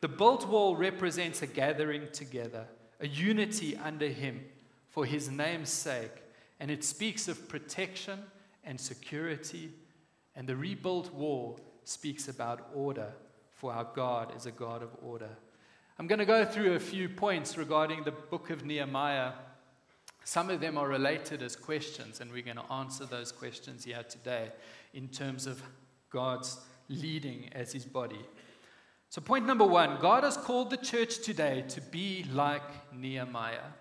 The 0.00 0.08
built 0.08 0.48
wall 0.48 0.76
represents 0.76 1.42
a 1.42 1.46
gathering 1.46 2.08
together, 2.12 2.66
a 3.00 3.08
unity 3.08 3.76
under 3.76 4.08
Him 4.08 4.44
for 4.92 5.06
his 5.06 5.30
name's 5.30 5.70
sake. 5.70 6.22
And 6.62 6.70
it 6.70 6.84
speaks 6.84 7.26
of 7.26 7.48
protection 7.48 8.20
and 8.62 8.80
security. 8.80 9.72
And 10.36 10.46
the 10.46 10.54
rebuilt 10.54 11.12
wall 11.12 11.58
speaks 11.82 12.28
about 12.28 12.70
order, 12.72 13.12
for 13.50 13.72
our 13.72 13.88
God 13.96 14.32
is 14.36 14.46
a 14.46 14.52
God 14.52 14.80
of 14.80 14.90
order. 15.02 15.30
I'm 15.98 16.06
going 16.06 16.20
to 16.20 16.24
go 16.24 16.44
through 16.44 16.74
a 16.74 16.78
few 16.78 17.08
points 17.08 17.58
regarding 17.58 18.04
the 18.04 18.12
book 18.12 18.50
of 18.50 18.64
Nehemiah. 18.64 19.32
Some 20.22 20.50
of 20.50 20.60
them 20.60 20.78
are 20.78 20.86
related 20.86 21.42
as 21.42 21.56
questions, 21.56 22.20
and 22.20 22.30
we're 22.30 22.42
going 22.42 22.58
to 22.58 22.72
answer 22.72 23.06
those 23.06 23.32
questions 23.32 23.84
here 23.84 24.04
today 24.08 24.52
in 24.94 25.08
terms 25.08 25.48
of 25.48 25.60
God's 26.10 26.60
leading 26.88 27.48
as 27.54 27.72
his 27.72 27.84
body. 27.84 28.24
So, 29.08 29.20
point 29.20 29.46
number 29.46 29.66
one 29.66 29.98
God 30.00 30.22
has 30.22 30.36
called 30.36 30.70
the 30.70 30.76
church 30.76 31.22
today 31.22 31.64
to 31.70 31.80
be 31.80 32.24
like 32.32 32.94
Nehemiah. 32.94 33.72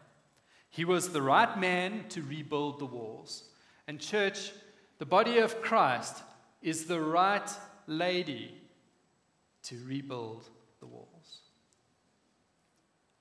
He 0.71 0.85
was 0.85 1.09
the 1.09 1.21
right 1.21 1.59
man 1.59 2.05
to 2.09 2.23
rebuild 2.23 2.79
the 2.79 2.85
walls. 2.85 3.43
And, 3.87 3.99
church, 3.99 4.51
the 4.97 5.05
body 5.05 5.37
of 5.37 5.61
Christ 5.61 6.23
is 6.61 6.85
the 6.85 7.01
right 7.01 7.49
lady 7.87 8.55
to 9.63 9.77
rebuild 9.85 10.49
the 10.79 10.87
walls. 10.87 11.41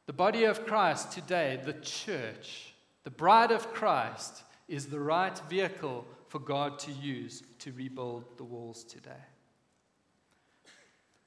The 0.07 0.13
body 0.13 0.45
of 0.45 0.65
Christ 0.65 1.13
today, 1.13 1.61
the 1.65 1.75
church, 1.75 2.75
the 3.05 3.11
bride 3.11 3.51
of 3.51 3.73
Christ, 3.73 4.45
is 4.69 4.87
the 4.87 5.01
right 5.01 5.37
vehicle 5.49 6.07
for 6.29 6.39
God 6.39 6.79
to 6.81 6.93
use 6.93 7.43
to 7.59 7.73
rebuild 7.73 8.25
the 8.37 8.45
walls 8.45 8.85
today. 8.85 9.11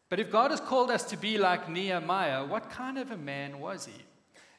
But 0.08 0.20
if 0.20 0.32
God 0.32 0.52
has 0.52 0.62
called 0.62 0.92
us 0.92 1.04
to 1.06 1.18
be 1.18 1.38
like 1.38 1.70
Nehemiah, 1.70 2.46
what 2.46 2.70
kind 2.70 2.98
of 2.98 3.12
a 3.12 3.18
man 3.18 3.60
was 3.60 3.86
he? 3.86 4.04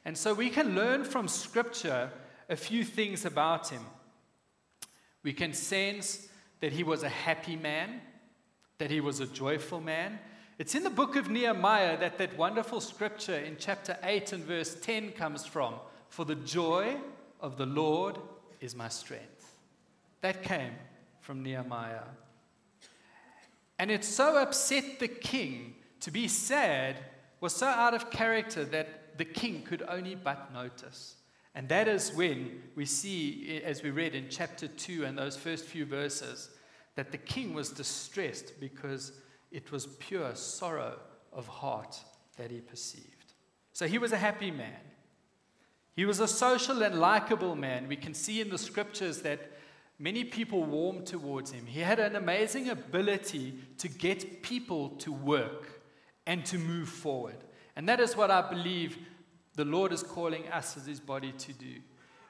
And 0.05 0.17
so 0.17 0.33
we 0.33 0.49
can 0.49 0.75
learn 0.75 1.03
from 1.03 1.27
Scripture 1.27 2.11
a 2.47 2.55
few 2.55 2.83
things 2.83 3.25
about 3.25 3.69
him. 3.69 3.81
We 5.23 5.33
can 5.33 5.53
sense 5.53 6.27
that 6.59 6.71
he 6.71 6.83
was 6.83 7.03
a 7.03 7.09
happy 7.09 7.55
man, 7.55 8.01
that 8.77 8.91
he 8.91 9.01
was 9.01 9.19
a 9.19 9.27
joyful 9.27 9.81
man. 9.81 10.19
It's 10.57 10.75
in 10.75 10.83
the 10.83 10.89
book 10.89 11.15
of 11.15 11.29
Nehemiah 11.29 11.97
that 11.99 12.17
that 12.17 12.37
wonderful 12.37 12.79
scripture 12.79 13.37
in 13.37 13.57
chapter 13.59 13.97
8 14.03 14.33
and 14.33 14.43
verse 14.43 14.75
10 14.75 15.11
comes 15.13 15.45
from. 15.45 15.73
For 16.09 16.23
the 16.23 16.35
joy 16.35 16.95
of 17.41 17.57
the 17.57 17.65
Lord 17.65 18.17
is 18.61 18.75
my 18.75 18.87
strength. 18.87 19.55
That 20.21 20.43
came 20.43 20.73
from 21.19 21.43
Nehemiah. 21.43 22.03
And 23.77 23.91
it 23.91 24.05
so 24.05 24.37
upset 24.37 24.99
the 24.99 25.07
king 25.07 25.75
to 26.01 26.11
be 26.11 26.27
sad, 26.27 26.97
was 27.41 27.53
so 27.53 27.67
out 27.67 27.93
of 27.93 28.09
character 28.09 28.63
that 28.65 29.04
the 29.17 29.25
king 29.25 29.63
could 29.63 29.83
only 29.87 30.15
but 30.15 30.53
notice. 30.53 31.15
And 31.53 31.69
that 31.69 31.87
is 31.87 32.13
when 32.13 32.61
we 32.75 32.85
see, 32.85 33.61
as 33.63 33.81
we 33.81 33.89
read 33.89 34.13
in 34.13 34.27
chapter 34.29 34.67
2 34.67 35.05
and 35.05 35.17
those 35.17 35.37
first 35.37 35.65
few 35.65 35.85
verses, 35.85 36.49
that 36.95 37.11
the 37.11 37.17
king 37.17 37.53
was 37.53 37.69
distressed 37.69 38.59
because 38.59 39.13
it 39.51 39.71
was 39.71 39.87
pure 39.99 40.35
sorrow 40.35 40.99
of 41.31 41.47
heart 41.47 41.97
that 42.37 42.51
he 42.51 42.59
perceived. 42.59 43.33
So 43.71 43.87
he 43.87 43.97
was 43.97 44.11
a 44.11 44.17
happy 44.17 44.51
man. 44.51 44.79
He 45.95 46.03
was 46.03 46.19
a 46.19 46.27
social 46.27 46.83
and 46.83 46.99
likable 46.99 47.55
man. 47.55 47.87
We 47.87 47.95
can 47.95 48.13
see 48.13 48.41
in 48.41 48.49
the 48.49 48.57
scriptures 48.57 49.21
that 49.21 49.51
many 49.97 50.25
people 50.25 50.63
warmed 50.63 51.05
towards 51.05 51.51
him. 51.51 51.65
He 51.65 51.79
had 51.79 51.99
an 51.99 52.17
amazing 52.17 52.67
ability 52.69 53.55
to 53.77 53.87
get 53.87 54.43
people 54.43 54.89
to 54.97 55.13
work 55.13 55.81
and 56.27 56.45
to 56.47 56.57
move 56.57 56.89
forward. 56.89 57.44
And 57.75 57.87
that 57.89 57.99
is 57.99 58.15
what 58.15 58.31
I 58.31 58.41
believe 58.41 58.97
the 59.55 59.65
Lord 59.65 59.91
is 59.91 60.03
calling 60.03 60.47
us 60.49 60.77
as 60.77 60.85
his 60.85 60.99
body 60.99 61.31
to 61.33 61.53
do. 61.53 61.75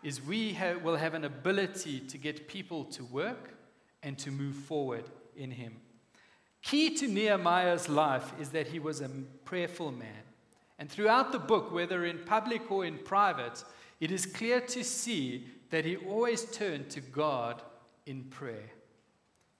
Is 0.03 0.21
we 0.21 0.53
have, 0.53 0.83
will 0.83 0.97
have 0.97 1.13
an 1.13 1.25
ability 1.25 1.99
to 2.01 2.17
get 2.17 2.47
people 2.47 2.85
to 2.85 3.03
work 3.05 3.53
and 4.03 4.17
to 4.19 4.31
move 4.31 4.55
forward 4.55 5.05
in 5.35 5.51
him. 5.51 5.77
Key 6.61 6.95
to 6.95 7.07
Nehemiah's 7.07 7.89
life 7.89 8.31
is 8.39 8.49
that 8.49 8.67
he 8.67 8.79
was 8.79 9.01
a 9.01 9.09
prayerful 9.43 9.91
man 9.91 10.23
And 10.77 10.89
throughout 10.89 11.31
the 11.31 11.39
book, 11.39 11.71
whether 11.71 12.05
in 12.05 12.19
public 12.19 12.69
or 12.69 12.85
in 12.85 12.97
private, 12.97 13.63
it 13.99 14.11
is 14.11 14.25
clear 14.25 14.59
to 14.61 14.83
see 14.83 15.47
that 15.69 15.85
he 15.85 15.95
always 15.95 16.45
turned 16.45 16.89
to 16.91 17.01
God 17.01 17.61
in 18.05 18.25
prayer. 18.25 18.71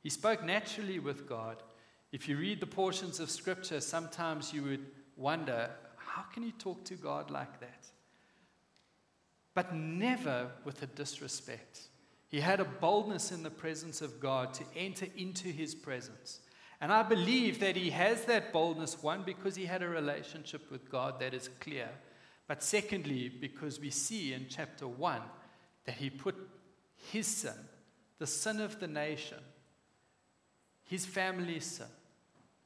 He 0.02 0.10
spoke 0.10 0.44
naturally 0.44 1.00
with 1.00 1.28
God. 1.28 1.64
If 2.12 2.28
you 2.28 2.38
read 2.38 2.60
the 2.60 2.68
portions 2.68 3.20
of 3.20 3.30
Scripture, 3.30 3.82
sometimes 3.82 4.54
you 4.54 4.64
would 4.64 4.86
wonder 5.16 5.70
how 5.98 6.24
can 6.34 6.44
you 6.44 6.52
talk 6.52 6.84
to 6.86 6.96
God 6.96 7.30
like 7.30 7.60
that? 7.60 7.88
But 9.54 9.74
never 9.74 10.52
with 10.64 10.82
a 10.82 10.88
disrespect. 10.88 11.82
He 12.28 12.42
had 12.42 12.60
a 12.60 12.66
boldness 12.66 13.32
in 13.32 13.44
the 13.44 13.50
presence 13.50 14.02
of 14.02 14.20
God 14.20 14.54
to 14.56 14.64
enter 14.76 15.08
into 15.16 15.48
his 15.48 15.74
presence. 15.76 16.40
And 16.82 16.92
I 16.92 17.04
believe 17.04 17.60
that 17.60 17.76
he 17.76 17.90
has 17.92 18.26
that 18.26 18.52
boldness, 18.52 19.02
one, 19.02 19.24
because 19.26 19.56
he 19.56 19.66
had 19.66 19.82
a 19.82 19.88
relationship 19.88 20.70
with 20.70 20.90
God 20.90 21.20
that 21.20 21.34
is 21.34 21.50
clear. 21.60 21.90
But 22.48 22.62
secondly, 22.62 23.30
because 23.30 23.80
we 23.80 23.90
see 23.90 24.34
in 24.34 24.48
chapter 24.50 24.88
1 24.88 25.22
that 25.86 25.96
he 25.96 26.10
put 26.10 26.36
his 27.12 27.28
sin, 27.28 27.54
the 28.20 28.28
sin 28.28 28.60
of 28.60 28.80
the 28.80 28.88
nation, 28.88 29.40
his 30.84 31.06
family's 31.06 31.66
sin, 31.66 31.88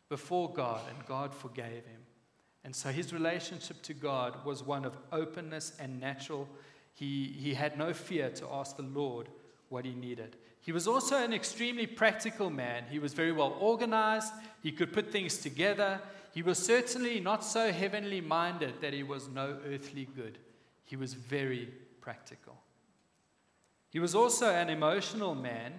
before 0.10 0.52
God, 0.52 0.82
and 0.90 1.06
God 1.06 1.34
forgave 1.34 1.86
him. 1.86 1.99
And 2.70 2.76
so 2.76 2.92
his 2.92 3.12
relationship 3.12 3.82
to 3.82 3.96
God 3.96 4.46
was 4.46 4.62
one 4.62 4.86
of 4.86 4.96
openness 5.12 5.74
and 5.80 6.00
natural. 6.00 6.48
He, 6.94 7.36
he 7.36 7.56
had 7.56 7.80
no 7.80 7.94
fear 7.94 8.30
to 8.30 8.48
ask 8.48 8.78
the 8.78 8.84
Lord 8.84 9.28
what 9.70 9.86
he 9.86 9.96
needed. 9.96 10.36
He 10.62 10.72
was 10.72 10.88
also 10.88 11.18
an 11.18 11.34
extremely 11.34 11.88
practical 11.88 12.52
man. 12.52 12.84
He 12.88 13.00
was 13.00 13.16
very 13.16 13.32
well 13.32 13.58
organized, 13.60 14.32
he 14.62 14.72
could 14.72 14.94
put 14.94 15.12
things 15.12 15.40
together. 15.40 16.00
He 16.32 16.44
was 16.44 16.60
certainly 16.60 17.20
not 17.20 17.44
so 17.44 17.72
heavenly 17.72 18.22
minded 18.22 18.76
that 18.82 18.94
he 18.94 19.02
was 19.02 19.30
no 19.30 19.58
earthly 19.68 20.08
good. 20.16 20.38
He 20.84 20.96
was 20.96 21.16
very 21.16 21.74
practical. 22.02 22.56
He 23.90 23.98
was 23.98 24.14
also 24.14 24.48
an 24.52 24.70
emotional 24.70 25.34
man, 25.34 25.74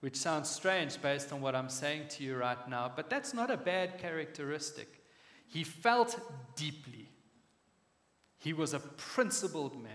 which 0.00 0.16
sounds 0.16 0.50
strange 0.50 1.00
based 1.00 1.32
on 1.32 1.40
what 1.40 1.54
I'm 1.54 1.68
saying 1.68 2.08
to 2.08 2.24
you 2.24 2.34
right 2.36 2.68
now, 2.68 2.90
but 2.96 3.08
that's 3.08 3.32
not 3.32 3.48
a 3.48 3.56
bad 3.56 3.96
characteristic. 3.98 5.01
He 5.52 5.64
felt 5.64 6.18
deeply. 6.56 7.10
He 8.38 8.54
was 8.54 8.72
a 8.72 8.80
principled 8.80 9.80
man. 9.80 9.92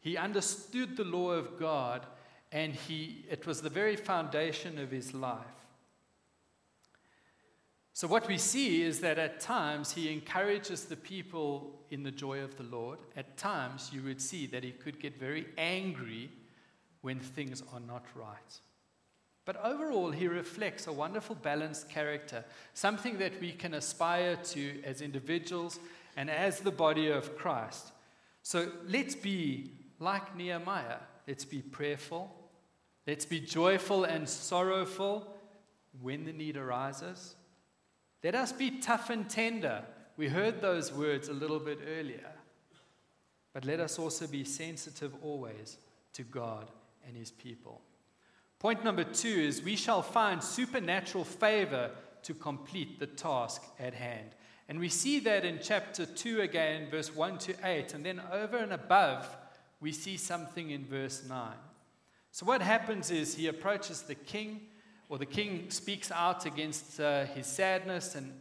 He 0.00 0.16
understood 0.16 0.96
the 0.96 1.04
law 1.04 1.32
of 1.32 1.58
God 1.58 2.06
and 2.50 2.74
he, 2.74 3.26
it 3.30 3.46
was 3.46 3.60
the 3.60 3.68
very 3.68 3.94
foundation 3.94 4.78
of 4.78 4.90
his 4.90 5.12
life. 5.12 5.44
So, 7.92 8.08
what 8.08 8.26
we 8.26 8.38
see 8.38 8.82
is 8.82 9.00
that 9.00 9.18
at 9.18 9.40
times 9.40 9.92
he 9.92 10.10
encourages 10.10 10.86
the 10.86 10.96
people 10.96 11.78
in 11.90 12.02
the 12.02 12.10
joy 12.10 12.40
of 12.40 12.56
the 12.56 12.62
Lord. 12.62 13.00
At 13.14 13.36
times, 13.36 13.90
you 13.92 14.02
would 14.04 14.22
see 14.22 14.46
that 14.46 14.64
he 14.64 14.70
could 14.70 14.98
get 14.98 15.18
very 15.18 15.48
angry 15.58 16.30
when 17.02 17.20
things 17.20 17.62
are 17.74 17.80
not 17.80 18.06
right. 18.14 18.60
But 19.44 19.64
overall, 19.64 20.10
he 20.10 20.28
reflects 20.28 20.86
a 20.86 20.92
wonderful, 20.92 21.34
balanced 21.34 21.88
character, 21.88 22.44
something 22.74 23.18
that 23.18 23.40
we 23.40 23.52
can 23.52 23.74
aspire 23.74 24.36
to 24.36 24.82
as 24.84 25.00
individuals 25.00 25.80
and 26.16 26.30
as 26.30 26.60
the 26.60 26.70
body 26.70 27.08
of 27.08 27.36
Christ. 27.36 27.92
So 28.42 28.70
let's 28.86 29.14
be 29.14 29.70
like 29.98 30.36
Nehemiah. 30.36 30.98
Let's 31.26 31.44
be 31.44 31.62
prayerful. 31.62 32.34
Let's 33.06 33.24
be 33.24 33.40
joyful 33.40 34.04
and 34.04 34.28
sorrowful 34.28 35.34
when 36.00 36.24
the 36.24 36.32
need 36.32 36.56
arises. 36.56 37.34
Let 38.22 38.34
us 38.34 38.52
be 38.52 38.78
tough 38.80 39.10
and 39.10 39.28
tender. 39.28 39.82
We 40.16 40.28
heard 40.28 40.60
those 40.60 40.92
words 40.92 41.28
a 41.28 41.32
little 41.32 41.58
bit 41.58 41.80
earlier. 41.98 42.32
But 43.52 43.64
let 43.64 43.80
us 43.80 43.98
also 43.98 44.26
be 44.26 44.44
sensitive 44.44 45.12
always 45.22 45.78
to 46.12 46.22
God 46.22 46.70
and 47.06 47.16
his 47.16 47.30
people. 47.30 47.80
Point 48.60 48.84
number 48.84 49.04
two 49.04 49.26
is 49.28 49.62
we 49.62 49.74
shall 49.74 50.02
find 50.02 50.44
supernatural 50.44 51.24
favor 51.24 51.90
to 52.24 52.34
complete 52.34 53.00
the 53.00 53.06
task 53.06 53.62
at 53.78 53.94
hand. 53.94 54.34
And 54.68 54.78
we 54.78 54.90
see 54.90 55.18
that 55.20 55.46
in 55.46 55.60
chapter 55.62 56.04
2 56.04 56.42
again, 56.42 56.90
verse 56.90 57.12
1 57.12 57.38
to 57.38 57.54
8. 57.64 57.94
And 57.94 58.04
then 58.04 58.20
over 58.30 58.58
and 58.58 58.74
above, 58.74 59.26
we 59.80 59.92
see 59.92 60.18
something 60.18 60.70
in 60.70 60.84
verse 60.84 61.24
9. 61.26 61.52
So, 62.32 62.44
what 62.44 62.60
happens 62.60 63.10
is 63.10 63.34
he 63.34 63.48
approaches 63.48 64.02
the 64.02 64.14
king, 64.14 64.60
or 65.08 65.16
the 65.16 65.26
king 65.26 65.70
speaks 65.70 66.12
out 66.12 66.44
against 66.44 67.00
uh, 67.00 67.24
his 67.24 67.46
sadness. 67.46 68.14
And, 68.14 68.38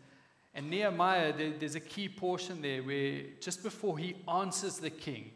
and 0.53 0.69
Nehemiah, 0.69 1.33
there, 1.35 1.53
there's 1.57 1.75
a 1.75 1.79
key 1.79 2.09
portion 2.09 2.61
there 2.61 2.83
where 2.83 3.21
just 3.39 3.63
before 3.63 3.97
he 3.97 4.17
answers 4.27 4.77
the 4.79 4.89
king, 4.89 5.31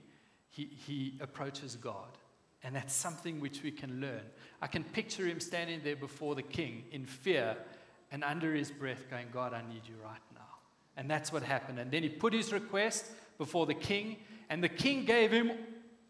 he, 0.49 0.69
he 0.85 1.17
approaches 1.21 1.77
God. 1.77 2.17
And 2.63 2.75
that's 2.75 2.93
something 2.93 3.39
which 3.39 3.61
we 3.61 3.71
can 3.71 3.99
learn. 3.99 4.21
I 4.61 4.67
can 4.67 4.83
picture 4.83 5.25
him 5.25 5.39
standing 5.39 5.81
there 5.83 5.97
before 5.97 6.35
the 6.35 6.41
king 6.41 6.85
in 6.91 7.05
fear 7.05 7.57
and 8.11 8.23
under 8.23 8.53
his 8.53 8.71
breath 8.71 9.09
going, 9.09 9.27
God, 9.33 9.53
I 9.53 9.61
need 9.67 9.81
you 9.85 9.95
right 10.03 10.21
now. 10.33 10.41
And 10.95 11.09
that's 11.09 11.33
what 11.33 11.43
happened. 11.43 11.79
And 11.79 11.91
then 11.91 12.03
he 12.03 12.09
put 12.09 12.31
his 12.31 12.53
request 12.53 13.07
before 13.37 13.65
the 13.65 13.73
king, 13.73 14.17
and 14.49 14.63
the 14.63 14.69
king 14.69 15.03
gave 15.05 15.31
him 15.31 15.51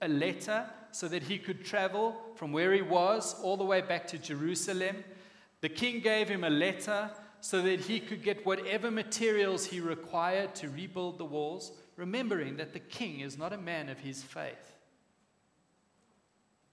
a 0.02 0.08
letter 0.08 0.66
so 0.92 1.08
that 1.08 1.24
he 1.24 1.38
could 1.38 1.64
travel 1.64 2.16
from 2.36 2.52
where 2.52 2.74
he 2.74 2.82
was 2.82 3.36
all 3.42 3.58
the 3.58 3.64
way 3.64 3.82
back 3.82 4.06
to 4.08 4.18
Jerusalem. 4.18 4.98
The 5.62 5.70
king 5.70 6.02
gave 6.02 6.28
him 6.28 6.44
a 6.44 6.50
letter 6.50 7.10
so 7.40 7.62
that 7.62 7.80
he 7.80 8.00
could 8.00 8.22
get 8.22 8.46
whatever 8.46 8.92
materials 8.92 9.66
he 9.66 9.80
required 9.80 10.54
to 10.56 10.70
rebuild 10.70 11.18
the 11.18 11.26
walls, 11.26 11.72
remembering 11.96 12.58
that 12.58 12.74
the 12.74 12.80
king 12.80 13.22
is 13.22 13.38
not 13.38 13.54
a 13.54 13.58
man 13.58 13.90
of 13.90 14.00
his 14.00 14.22
faith. 14.22 14.74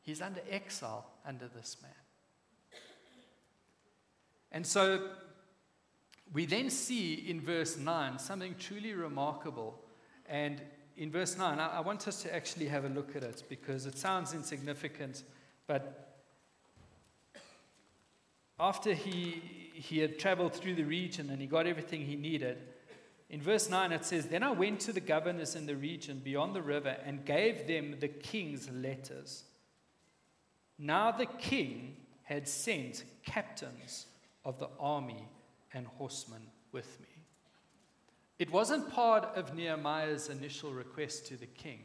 He's 0.03 0.21
under 0.23 0.41
exile 0.51 1.07
under 1.27 1.49
this 1.49 1.77
man. 1.83 1.93
And 4.53 4.67
so 4.67 5.11
we 6.33 6.47
then 6.47 6.71
see 6.71 7.15
in 7.15 7.41
verse 7.41 7.77
9 7.77 8.19
something 8.19 8.55
truly 8.59 8.95
remarkable. 8.95 9.81
And 10.27 10.61
in 10.97 11.11
verse 11.11 11.37
9, 11.37 11.59
I, 11.59 11.79
I 11.79 11.81
want 11.81 12.07
us 12.09 12.23
to 12.23 12.35
actually 12.35 12.67
have 12.67 12.85
a 12.85 12.89
look 12.89 13.17
at 13.17 13.23
it 13.23 13.43
because 13.49 13.87
it 13.87 13.99
sounds 13.99 14.35
insignificant, 14.35 15.25
but 15.67 16.07
after 18.59 18.93
he, 18.93 19.43
he 19.73 19.99
had 19.99 20.19
traveled 20.19 20.53
through 20.53 20.75
the 20.75 20.85
region 20.85 21.31
and 21.31 21.41
he 21.41 21.47
got 21.47 21.67
everything 21.67 22.05
he 22.05 22.17
needed, 22.17 22.59
in 23.31 23.41
verse 23.41 23.71
9 23.71 23.93
it 23.93 24.05
says, 24.05 24.27
Then 24.27 24.43
I 24.43 24.51
went 24.51 24.81
to 24.81 24.93
the 24.93 25.01
governors 25.01 25.55
in 25.55 25.67
the 25.67 25.77
region 25.77 26.21
beyond 26.23 26.55
the 26.55 26.63
river 26.63 26.97
and 27.05 27.25
gave 27.25 27.67
them 27.67 27.97
the 28.01 28.09
king's 28.09 28.69
letters. 28.71 29.45
Now 30.81 31.13
the 31.13 31.27
king 31.27 31.97
had 32.23 32.49
sent 32.49 33.05
captains 33.25 34.07
of 34.47 34.59
the 34.59 34.71
army 34.81 35.29
and 35.75 35.87
horsemen 35.87 36.41
with 36.73 36.99
me. 37.01 37.07
It 38.39 38.51
wasn't 38.51 38.91
part 38.91 39.25
of 39.37 39.55
Nehemiah's 39.55 40.31
initial 40.31 40.73
request 40.73 41.27
to 41.27 41.37
the 41.37 41.47
king, 41.47 41.81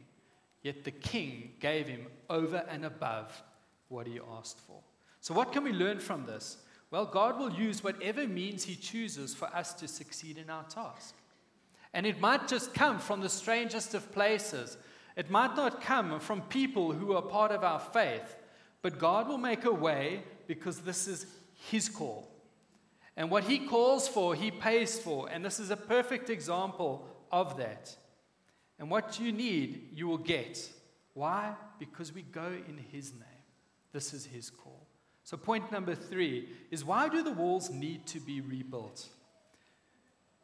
yet 0.62 0.84
the 0.84 0.90
king 0.90 1.52
gave 1.60 1.86
him 1.86 2.06
over 2.30 2.64
and 2.70 2.86
above 2.86 3.42
what 3.88 4.06
he 4.06 4.18
asked 4.38 4.60
for. 4.60 4.80
So, 5.20 5.34
what 5.34 5.52
can 5.52 5.64
we 5.64 5.72
learn 5.72 5.98
from 5.98 6.24
this? 6.24 6.56
Well, 6.90 7.04
God 7.04 7.38
will 7.38 7.52
use 7.52 7.84
whatever 7.84 8.26
means 8.26 8.64
he 8.64 8.76
chooses 8.76 9.34
for 9.34 9.54
us 9.54 9.74
to 9.74 9.88
succeed 9.88 10.38
in 10.38 10.48
our 10.48 10.64
task. 10.64 11.14
And 11.92 12.06
it 12.06 12.20
might 12.20 12.48
just 12.48 12.72
come 12.72 12.98
from 12.98 13.20
the 13.20 13.28
strangest 13.28 13.92
of 13.92 14.12
places. 14.12 14.78
It 15.16 15.30
might 15.30 15.56
not 15.56 15.82
come 15.82 16.18
from 16.20 16.42
people 16.42 16.92
who 16.92 17.14
are 17.14 17.22
part 17.22 17.52
of 17.52 17.64
our 17.64 17.80
faith, 17.80 18.36
but 18.86 19.00
God 19.00 19.26
will 19.26 19.36
make 19.36 19.64
a 19.64 19.72
way 19.72 20.22
because 20.46 20.78
this 20.78 21.08
is 21.08 21.26
his 21.72 21.88
call. 21.88 22.30
And 23.16 23.32
what 23.32 23.42
he 23.42 23.58
calls 23.58 24.06
for, 24.06 24.32
he 24.32 24.52
pays 24.52 24.96
for. 24.96 25.28
And 25.28 25.44
this 25.44 25.58
is 25.58 25.72
a 25.72 25.76
perfect 25.76 26.30
example 26.30 27.04
of 27.32 27.56
that. 27.56 27.96
And 28.78 28.88
what 28.88 29.18
you 29.18 29.32
need, 29.32 29.88
you 29.92 30.06
will 30.06 30.18
get. 30.18 30.70
Why? 31.14 31.56
Because 31.80 32.14
we 32.14 32.22
go 32.22 32.46
in 32.46 32.78
his 32.92 33.10
name. 33.10 33.42
This 33.92 34.14
is 34.14 34.24
his 34.24 34.50
call. 34.50 34.86
So, 35.24 35.36
point 35.36 35.72
number 35.72 35.96
three 35.96 36.50
is 36.70 36.84
why 36.84 37.08
do 37.08 37.24
the 37.24 37.32
walls 37.32 37.70
need 37.70 38.06
to 38.06 38.20
be 38.20 38.40
rebuilt? 38.40 39.08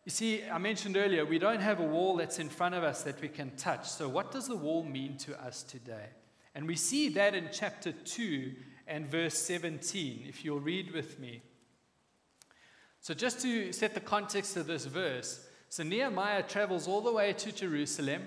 You 0.04 0.10
see, 0.10 0.42
I 0.52 0.58
mentioned 0.58 0.96
earlier, 0.96 1.24
we 1.24 1.38
don't 1.38 1.60
have 1.60 1.78
a 1.78 1.86
wall 1.86 2.16
that's 2.16 2.40
in 2.40 2.48
front 2.48 2.74
of 2.74 2.82
us 2.82 3.04
that 3.04 3.20
we 3.20 3.28
can 3.28 3.54
touch. 3.54 3.88
So, 3.88 4.08
what 4.08 4.32
does 4.32 4.48
the 4.48 4.56
wall 4.56 4.82
mean 4.82 5.16
to 5.18 5.40
us 5.40 5.62
today? 5.62 6.08
And 6.54 6.66
we 6.66 6.76
see 6.76 7.08
that 7.10 7.34
in 7.34 7.48
chapter 7.52 7.92
2 7.92 8.52
and 8.86 9.06
verse 9.06 9.38
17, 9.38 10.24
if 10.28 10.44
you'll 10.44 10.60
read 10.60 10.92
with 10.92 11.18
me. 11.18 11.42
So, 13.00 13.14
just 13.14 13.40
to 13.40 13.72
set 13.72 13.94
the 13.94 14.00
context 14.00 14.56
of 14.56 14.66
this 14.66 14.84
verse, 14.84 15.46
so 15.68 15.82
Nehemiah 15.82 16.42
travels 16.42 16.86
all 16.86 17.00
the 17.00 17.12
way 17.12 17.32
to 17.32 17.50
Jerusalem, 17.50 18.22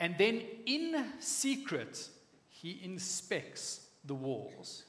and 0.00 0.16
then 0.18 0.42
in 0.66 1.04
secret, 1.20 2.08
he 2.48 2.80
inspects 2.82 3.86
the 4.04 4.14
walls. 4.14 4.84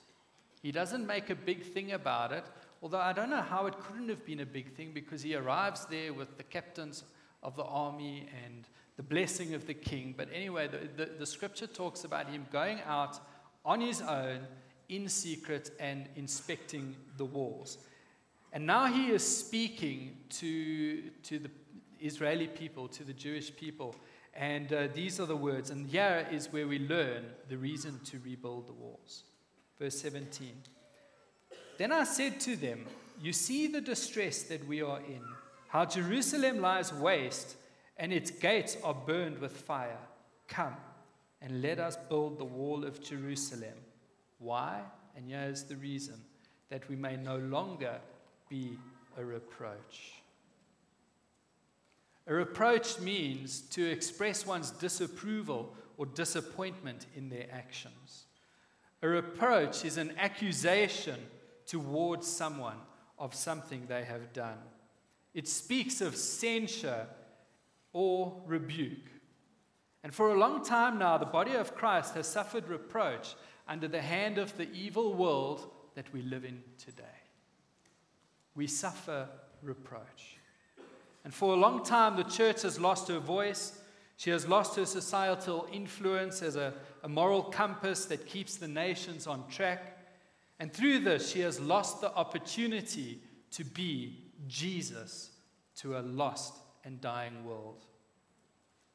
He 0.62 0.72
doesn't 0.72 1.06
make 1.06 1.30
a 1.30 1.36
big 1.36 1.64
thing 1.64 1.92
about 1.92 2.32
it, 2.32 2.46
although 2.82 3.00
I 3.00 3.14
don't 3.14 3.30
know 3.30 3.42
how 3.42 3.68
it 3.68 3.78
couldn't 3.80 4.10
have 4.10 4.26
been 4.26 4.40
a 4.40 4.46
big 4.46 4.74
thing 4.76 4.92
because 4.94 5.22
he 5.22 5.36
arrives 5.36 5.86
there 5.88 6.14
with 6.14 6.38
the 6.38 6.44
captains 6.44 7.04
of 7.44 7.56
the 7.56 7.64
army 7.64 8.28
and 8.46 8.68
the 9.04 9.16
blessing 9.16 9.54
of 9.54 9.66
the 9.68 9.74
king. 9.74 10.14
But 10.16 10.30
anyway, 10.34 10.68
the, 10.68 11.06
the, 11.06 11.12
the 11.20 11.26
scripture 11.26 11.68
talks 11.68 12.04
about 12.04 12.30
him 12.30 12.46
going 12.52 12.80
out 12.86 13.20
on 13.66 13.82
his 13.82 14.02
own 14.02 14.40
in 14.90 15.08
secret 15.10 15.72
and 15.80 16.08
inspecting 16.16 16.96
the 17.18 17.26
walls. 17.26 17.78
And 18.52 18.66
now 18.66 18.86
he 18.86 19.08
is 19.08 19.24
speaking 19.26 20.18
to, 20.30 21.10
to 21.24 21.40
the 21.40 21.50
Israeli 22.00 22.48
people, 22.48 22.88
to 22.90 23.04
the 23.04 23.14
Jewish 23.14 23.56
people. 23.56 23.96
And 24.36 24.72
uh, 24.72 24.88
these 24.94 25.20
are 25.20 25.26
the 25.26 25.36
words. 25.36 25.70
And 25.70 25.88
here 25.88 26.28
is 26.32 26.52
where 26.52 26.68
we 26.68 26.80
learn 26.80 27.26
the 27.50 27.58
reason 27.58 28.00
to 28.06 28.20
rebuild 28.24 28.68
the 28.68 28.74
walls. 28.74 29.24
Verse 29.80 30.00
17. 30.00 30.50
Then 31.78 31.92
I 31.92 32.04
said 32.04 32.40
to 32.42 32.56
them, 32.56 32.86
You 33.22 33.34
see 33.34 33.68
the 33.68 33.82
distress 33.82 34.44
that 34.44 34.68
we 34.68 34.82
are 34.82 35.00
in, 35.00 35.22
how 35.70 35.86
Jerusalem 35.86 36.62
lies 36.62 36.94
waste, 36.94 37.56
and 37.98 38.12
its 38.12 38.32
gates 38.32 38.78
are 38.84 38.94
burned 38.94 39.40
with 39.40 39.52
fire. 39.52 40.00
Come 40.48 40.76
and 41.42 41.62
let 41.62 41.80
us 41.80 41.98
build 42.10 42.38
the 42.38 42.46
wall 42.46 42.86
of 42.86 43.02
Jerusalem. 43.02 43.78
Why? 44.40 44.82
And 45.16 45.28
here 45.28 45.48
is 45.50 45.64
the 45.64 45.76
reason 45.76 46.16
that 46.70 46.88
we 46.90 46.96
may 46.96 47.18
no 47.18 47.38
longer 47.38 48.00
be 48.50 48.78
a 49.18 49.24
reproach. 49.24 50.14
A 52.26 52.34
reproach 52.34 53.00
means 53.00 53.62
to 53.72 53.86
express 53.86 54.46
one's 54.46 54.72
disapproval 54.72 55.76
or 55.98 56.06
disappointment 56.06 57.06
in 57.16 57.30
their 57.30 57.48
actions. 57.52 58.26
A 59.02 59.08
reproach 59.08 59.84
is 59.84 59.98
an 59.98 60.14
accusation 60.18 61.20
towards 61.66 62.26
someone 62.26 62.78
of 63.20 63.36
something 63.36 63.86
they 63.88 64.04
have 64.06 64.32
done. 64.32 64.58
It 65.34 65.48
speaks 65.48 66.00
of 66.00 66.16
censure 66.16 67.08
or 67.94 68.42
rebuke. 68.46 69.08
And 70.04 70.14
for 70.14 70.30
a 70.30 70.38
long 70.38 70.66
time 70.66 71.00
now, 71.00 71.18
the 71.18 71.26
body 71.26 71.54
of 71.54 71.76
Christ 71.76 72.16
has 72.16 72.28
suffered 72.28 72.68
reproach 72.68 73.36
under 73.68 73.88
the 73.88 74.02
hand 74.02 74.38
of 74.38 74.58
the 74.58 74.70
evil 74.74 75.14
world 75.14 75.70
that 75.96 76.12
we 76.12 76.22
live 76.22 76.44
in 76.44 76.62
today. 76.78 77.04
We 78.56 78.68
suffer 78.68 79.30
reproach. 79.62 80.38
And 81.24 81.34
for 81.34 81.54
a 81.54 81.58
long 81.58 81.86
time, 81.86 82.18
the 82.18 82.24
church 82.24 82.64
has 82.64 82.80
lost 82.80 83.08
her 83.08 83.20
voice. 83.20 83.80
She 84.18 84.30
has 84.32 84.48
lost 84.48 84.76
her 84.76 84.86
societal 84.86 85.68
influence 85.72 86.42
as 86.42 86.58
a, 86.58 86.74
a 87.04 87.08
moral 87.08 87.44
compass 87.44 88.06
that 88.06 88.26
keeps 88.26 88.58
the 88.58 88.68
nations 88.68 89.26
on 89.26 89.48
track. 89.48 89.98
And 90.60 90.74
through 90.74 91.00
this, 91.00 91.32
she 91.32 91.40
has 91.40 91.60
lost 91.60 92.02
the 92.02 92.14
opportunity 92.14 93.22
to 93.52 93.64
be 93.64 94.18
Jesus 94.48 95.32
to 95.78 95.98
a 95.98 96.02
lost 96.02 96.63
and 96.84 97.00
dying 97.02 97.46
world. 97.46 97.86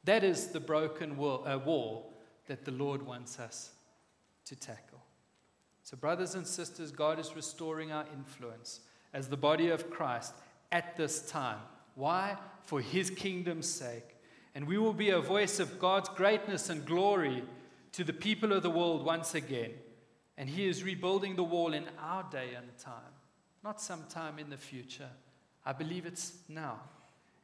That 0.03 0.23
is 0.23 0.47
the 0.47 0.59
broken 0.59 1.17
wall, 1.17 1.45
uh, 1.47 1.57
wall 1.57 2.13
that 2.47 2.65
the 2.65 2.71
Lord 2.71 3.05
wants 3.05 3.39
us 3.39 3.71
to 4.45 4.55
tackle. 4.55 5.01
So, 5.83 5.97
brothers 5.97 6.35
and 6.35 6.45
sisters, 6.45 6.91
God 6.91 7.19
is 7.19 7.35
restoring 7.35 7.91
our 7.91 8.05
influence 8.13 8.81
as 9.13 9.27
the 9.27 9.37
body 9.37 9.69
of 9.69 9.89
Christ 9.89 10.33
at 10.71 10.95
this 10.97 11.29
time. 11.29 11.59
Why? 11.95 12.37
For 12.63 12.79
his 12.79 13.09
kingdom's 13.09 13.67
sake. 13.67 14.15
And 14.55 14.67
we 14.67 14.77
will 14.77 14.93
be 14.93 15.09
a 15.09 15.19
voice 15.19 15.59
of 15.59 15.79
God's 15.79 16.09
greatness 16.09 16.69
and 16.69 16.85
glory 16.85 17.43
to 17.93 18.03
the 18.03 18.13
people 18.13 18.53
of 18.53 18.63
the 18.63 18.69
world 18.69 19.05
once 19.05 19.35
again. 19.35 19.71
And 20.37 20.49
he 20.49 20.67
is 20.67 20.83
rebuilding 20.83 21.35
the 21.35 21.43
wall 21.43 21.73
in 21.73 21.85
our 21.99 22.23
day 22.31 22.49
and 22.55 22.65
time, 22.77 23.13
not 23.63 23.81
sometime 23.81 24.39
in 24.39 24.49
the 24.49 24.57
future. 24.57 25.09
I 25.65 25.73
believe 25.73 26.05
it's 26.05 26.33
now. 26.47 26.79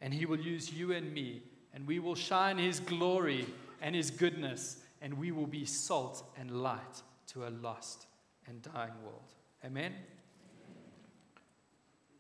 And 0.05 0.13
he 0.13 0.27
will 0.27 0.39
use 0.39 0.71
you 0.71 0.91
and 0.91 1.11
me, 1.11 1.41
and 1.73 1.87
we 1.87 1.97
will 1.97 2.13
shine 2.13 2.59
his 2.59 2.79
glory 2.79 3.47
and 3.81 3.95
his 3.95 4.11
goodness, 4.11 4.77
and 5.01 5.15
we 5.15 5.31
will 5.31 5.47
be 5.47 5.65
salt 5.65 6.31
and 6.37 6.61
light 6.61 7.01
to 7.29 7.47
a 7.47 7.49
lost 7.49 8.05
and 8.45 8.61
dying 8.61 8.93
world. 9.03 9.33
Amen. 9.65 9.93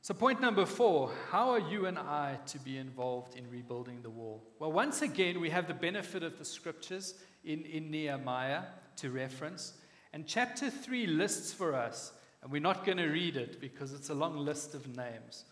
So, 0.01 0.15
point 0.15 0.41
number 0.41 0.65
four 0.65 1.11
how 1.29 1.51
are 1.51 1.59
you 1.59 1.85
and 1.85 1.99
I 1.99 2.39
to 2.47 2.57
be 2.57 2.79
involved 2.79 3.35
in 3.35 3.47
rebuilding 3.51 4.01
the 4.01 4.09
wall? 4.09 4.41
Well, 4.57 4.71
once 4.71 5.03
again, 5.03 5.39
we 5.39 5.51
have 5.51 5.67
the 5.67 5.75
benefit 5.75 6.23
of 6.23 6.39
the 6.39 6.45
scriptures 6.45 7.13
in, 7.43 7.65
in 7.65 7.91
Nehemiah 7.91 8.63
to 8.95 9.11
reference. 9.11 9.73
And 10.11 10.25
chapter 10.25 10.71
3 10.71 11.05
lists 11.05 11.53
for 11.53 11.75
us, 11.75 12.13
and 12.41 12.51
we're 12.51 12.63
not 12.63 12.83
going 12.83 12.97
to 12.97 13.09
read 13.09 13.37
it 13.37 13.61
because 13.61 13.93
it's 13.93 14.09
a 14.09 14.15
long 14.15 14.37
list 14.37 14.73
of 14.73 14.87
names, 14.97 15.45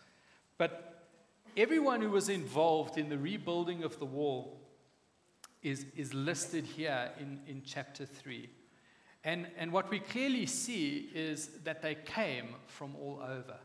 but 0.58 0.93
everyone 1.56 2.00
who 2.00 2.10
was 2.10 2.28
involved 2.28 2.98
in 2.98 3.08
the 3.08 3.18
rebuilding 3.18 3.84
of 3.84 3.98
the 3.98 4.04
wall 4.04 4.60
is, 5.62 5.86
is 5.96 6.12
listed 6.12 6.64
here 6.64 7.10
in, 7.18 7.40
in 7.46 7.62
chapter 7.64 8.04
3. 8.04 8.48
And, 9.24 9.46
and 9.56 9.72
what 9.72 9.90
we 9.90 10.00
clearly 10.00 10.46
see 10.46 11.10
is 11.14 11.48
that 11.64 11.80
they 11.80 11.94
came 11.94 12.54
from 12.66 12.94
all 12.96 13.20
over. 13.22 13.56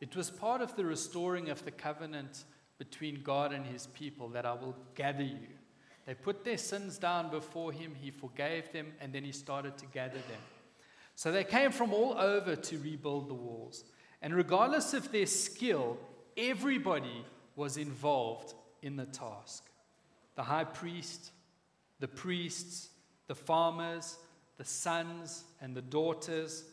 It 0.00 0.14
was 0.14 0.30
part 0.30 0.60
of 0.60 0.76
the 0.76 0.84
restoring 0.84 1.50
of 1.50 1.64
the 1.64 1.70
covenant 1.72 2.44
between 2.78 3.22
God 3.22 3.52
and 3.52 3.66
his 3.66 3.88
people 3.88 4.28
that 4.30 4.46
I 4.46 4.52
will 4.52 4.76
gather 4.94 5.22
you. 5.22 5.48
They 6.06 6.14
put 6.14 6.44
their 6.44 6.58
sins 6.58 6.98
down 6.98 7.30
before 7.30 7.72
him, 7.72 7.94
he 8.00 8.10
forgave 8.10 8.72
them, 8.72 8.92
and 9.00 9.12
then 9.12 9.24
he 9.24 9.32
started 9.32 9.78
to 9.78 9.86
gather 9.86 10.14
them. 10.14 10.40
So 11.14 11.30
they 11.30 11.44
came 11.44 11.70
from 11.70 11.92
all 11.92 12.16
over 12.18 12.56
to 12.56 12.78
rebuild 12.78 13.28
the 13.28 13.34
walls. 13.34 13.84
And 14.20 14.34
regardless 14.34 14.94
of 14.94 15.12
their 15.12 15.26
skill, 15.26 15.98
everybody 16.36 17.24
was 17.56 17.76
involved 17.76 18.54
in 18.82 18.96
the 18.96 19.06
task 19.06 19.64
the 20.34 20.42
high 20.42 20.64
priest, 20.64 21.30
the 22.00 22.08
priests, 22.08 22.88
the 23.26 23.34
farmers, 23.34 24.16
the 24.56 24.64
sons 24.64 25.44
and 25.60 25.76
the 25.76 25.82
daughters, 25.82 26.64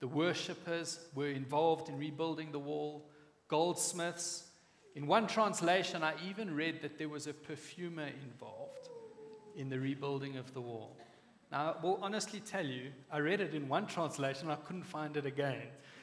the 0.00 0.08
worshippers 0.08 0.98
were 1.14 1.28
involved 1.28 1.88
in 1.88 1.98
rebuilding 1.98 2.50
the 2.52 2.58
wall, 2.58 3.08
goldsmiths. 3.48 4.48
In 4.96 5.06
one 5.06 5.26
translation, 5.26 6.02
I 6.02 6.14
even 6.28 6.54
read 6.54 6.82
that 6.82 6.98
there 6.98 7.08
was 7.08 7.26
a 7.26 7.32
perfumer 7.32 8.08
involved 8.22 8.88
in 9.56 9.68
the 9.68 9.78
rebuilding 9.78 10.36
of 10.36 10.52
the 10.54 10.60
wall. 10.60 10.96
Now, 11.52 11.76
I 11.78 11.82
will 11.84 11.98
honestly 12.02 12.40
tell 12.40 12.66
you, 12.66 12.90
I 13.10 13.18
read 13.18 13.40
it 13.40 13.54
in 13.54 13.68
one 13.68 13.86
translation, 13.86 14.50
I 14.50 14.56
couldn't 14.56 14.84
find 14.84 15.16
it 15.16 15.24
again. 15.24 15.62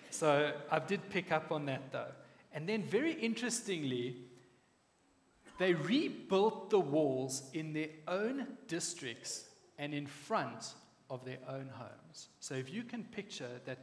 So 0.10 0.54
I 0.69 0.80
did 0.80 1.10
pick 1.10 1.32
up 1.32 1.52
on 1.52 1.65
that 1.65 1.91
though. 1.91 2.12
And 2.54 2.68
then, 2.68 2.84
very 2.84 3.14
interestingly, 3.14 4.18
they 5.58 5.74
rebuilt 5.74 6.70
the 6.70 6.80
walls 6.80 7.44
in 7.54 7.74
their 7.74 7.90
own 8.08 8.48
districts 8.68 9.46
and 9.78 9.94
in 9.94 10.08
front 10.08 10.74
of 11.10 11.24
their 11.26 11.40
own 11.48 11.70
homes. 11.74 12.30
So 12.40 12.56
if 12.56 12.74
you 12.74 12.84
can 12.84 13.04
picture 13.04 13.62
that 13.66 13.80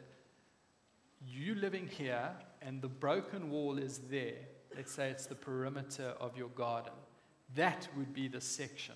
you 1.24 1.54
living 1.54 1.86
here 1.86 2.30
and 2.62 2.80
the 2.82 2.88
broken 2.88 3.50
wall 3.50 3.78
is 3.78 3.98
there, 4.10 4.38
let's 4.76 4.92
say 4.92 5.10
it's 5.10 5.26
the 5.26 5.34
perimeter 5.34 6.14
of 6.20 6.36
your 6.36 6.48
garden, 6.48 6.92
that 7.54 7.88
would 7.96 8.12
be 8.12 8.28
the 8.28 8.40
section 8.40 8.94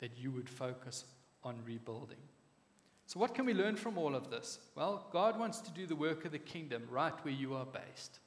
that 0.00 0.16
you 0.16 0.30
would 0.30 0.48
focus 0.48 1.04
on 1.44 1.56
rebuilding. 1.64 2.18
So, 3.06 3.18
what 3.18 3.34
can 3.34 3.44
we 3.44 3.54
learn 3.54 3.76
from 3.76 3.98
all 3.98 4.14
of 4.14 4.30
this? 4.30 4.60
Well, 4.76 5.08
God 5.12 5.38
wants 5.38 5.58
to 5.62 5.70
do 5.72 5.86
the 5.86 5.96
work 5.96 6.24
of 6.24 6.32
the 6.32 6.38
kingdom 6.38 6.84
right 6.88 7.24
where 7.24 7.34
you 7.34 7.54
are 7.54 7.66
based. 7.66 8.20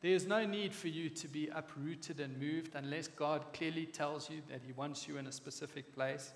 There 0.00 0.12
is 0.12 0.26
no 0.26 0.46
need 0.46 0.74
for 0.74 0.88
you 0.88 1.08
to 1.10 1.28
be 1.28 1.48
uprooted 1.48 2.20
and 2.20 2.38
moved 2.38 2.74
unless 2.74 3.08
God 3.08 3.52
clearly 3.52 3.86
tells 3.86 4.30
you 4.30 4.42
that 4.48 4.62
He 4.64 4.72
wants 4.72 5.08
you 5.08 5.16
in 5.16 5.26
a 5.26 5.32
specific 5.32 5.92
place. 5.92 6.32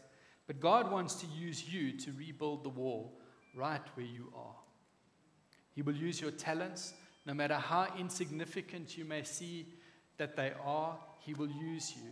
But 0.49 0.61
God 0.61 0.91
wants 0.91 1.15
to 1.17 1.27
use 1.27 1.73
you 1.73 1.97
to 1.99 2.13
rebuild 2.19 2.65
the 2.65 2.71
wall 2.71 3.21
right 3.55 3.83
where 3.95 4.07
you 4.07 4.33
are. 4.37 4.57
He 5.75 5.83
will 5.83 5.95
use 5.95 6.21
your 6.21 6.33
talents, 6.33 6.95
no 7.25 7.35
matter 7.35 7.55
how 7.55 7.87
insignificant 7.97 8.99
you 8.99 9.05
may 9.05 9.23
see 9.23 9.67
that 10.19 10.37
they 10.37 10.53
are, 10.65 10.99
He 11.21 11.35
will 11.35 11.51
use 11.51 11.95
you. 11.97 12.11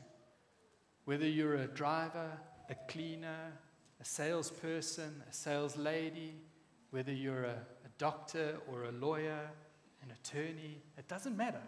Whether 1.04 1.26
you're 1.26 1.56
a 1.56 1.66
driver, 1.66 2.30
a 2.68 2.74
cleaner, 2.86 3.52
a 4.00 4.04
salesperson, 4.04 5.22
a 5.28 5.32
sales 5.32 5.76
lady, 5.76 6.34
whether 6.90 7.12
you're 7.12 7.44
a, 7.44 7.58
a 7.84 7.88
doctor 7.98 8.58
or 8.70 8.84
a 8.84 8.92
lawyer, 8.92 9.50
an 10.02 10.12
attorney, 10.12 10.82
it 10.96 11.08
doesn't 11.08 11.36
matter. 11.36 11.62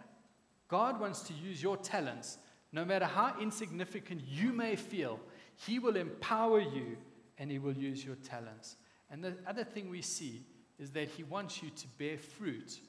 God 0.67 0.99
wants 0.99 1.21
to 1.23 1.33
use 1.33 1.61
your 1.61 1.77
talents, 1.77 2.37
no 2.71 2.83
matter 2.83 3.05
how 3.05 3.35
insignificant 3.39 4.21
you 4.27 4.53
may 4.53 4.75
feel, 4.75 5.19
he 5.55 5.79
will 5.79 5.95
empower 5.95 6.59
you 6.59 6.97
and 7.37 7.51
He 7.51 7.59
will 7.59 7.75
use 7.75 8.05
your 8.05 8.15
talents. 8.15 8.77
And 9.09 9.23
the 9.23 9.35
other 9.47 9.63
thing 9.63 9.89
we 9.89 10.01
see 10.01 10.45
is 10.79 10.91
that 10.91 11.09
He 11.09 11.23
wants 11.23 11.61
you 11.61 11.69
to 11.69 11.87
bear 11.97 12.17
fruit 12.17 12.79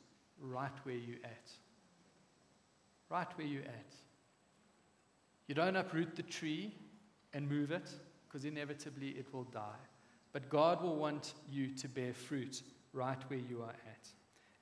right 0.41 0.73
where 0.85 0.97
you're 0.97 1.25
at. 1.25 1.51
Right 3.11 3.27
where 3.37 3.47
you're 3.47 3.63
at. 3.63 3.95
You 5.47 5.55
don't 5.55 5.77
uproot 5.77 6.17
the 6.17 6.23
tree 6.23 6.75
and 7.33 7.49
move 7.49 7.71
it, 7.71 7.91
because 8.27 8.45
inevitably 8.45 9.09
it 9.11 9.33
will 9.33 9.45
die. 9.45 9.83
But 10.33 10.49
God 10.49 10.83
will 10.83 10.97
want 10.97 11.35
you 11.51 11.69
to 11.75 11.89
bear 11.89 12.13
fruit 12.13 12.63
right 12.93 13.19
where 13.29 13.41
you 13.41 13.63
are 13.63 13.71
at. 13.71 14.09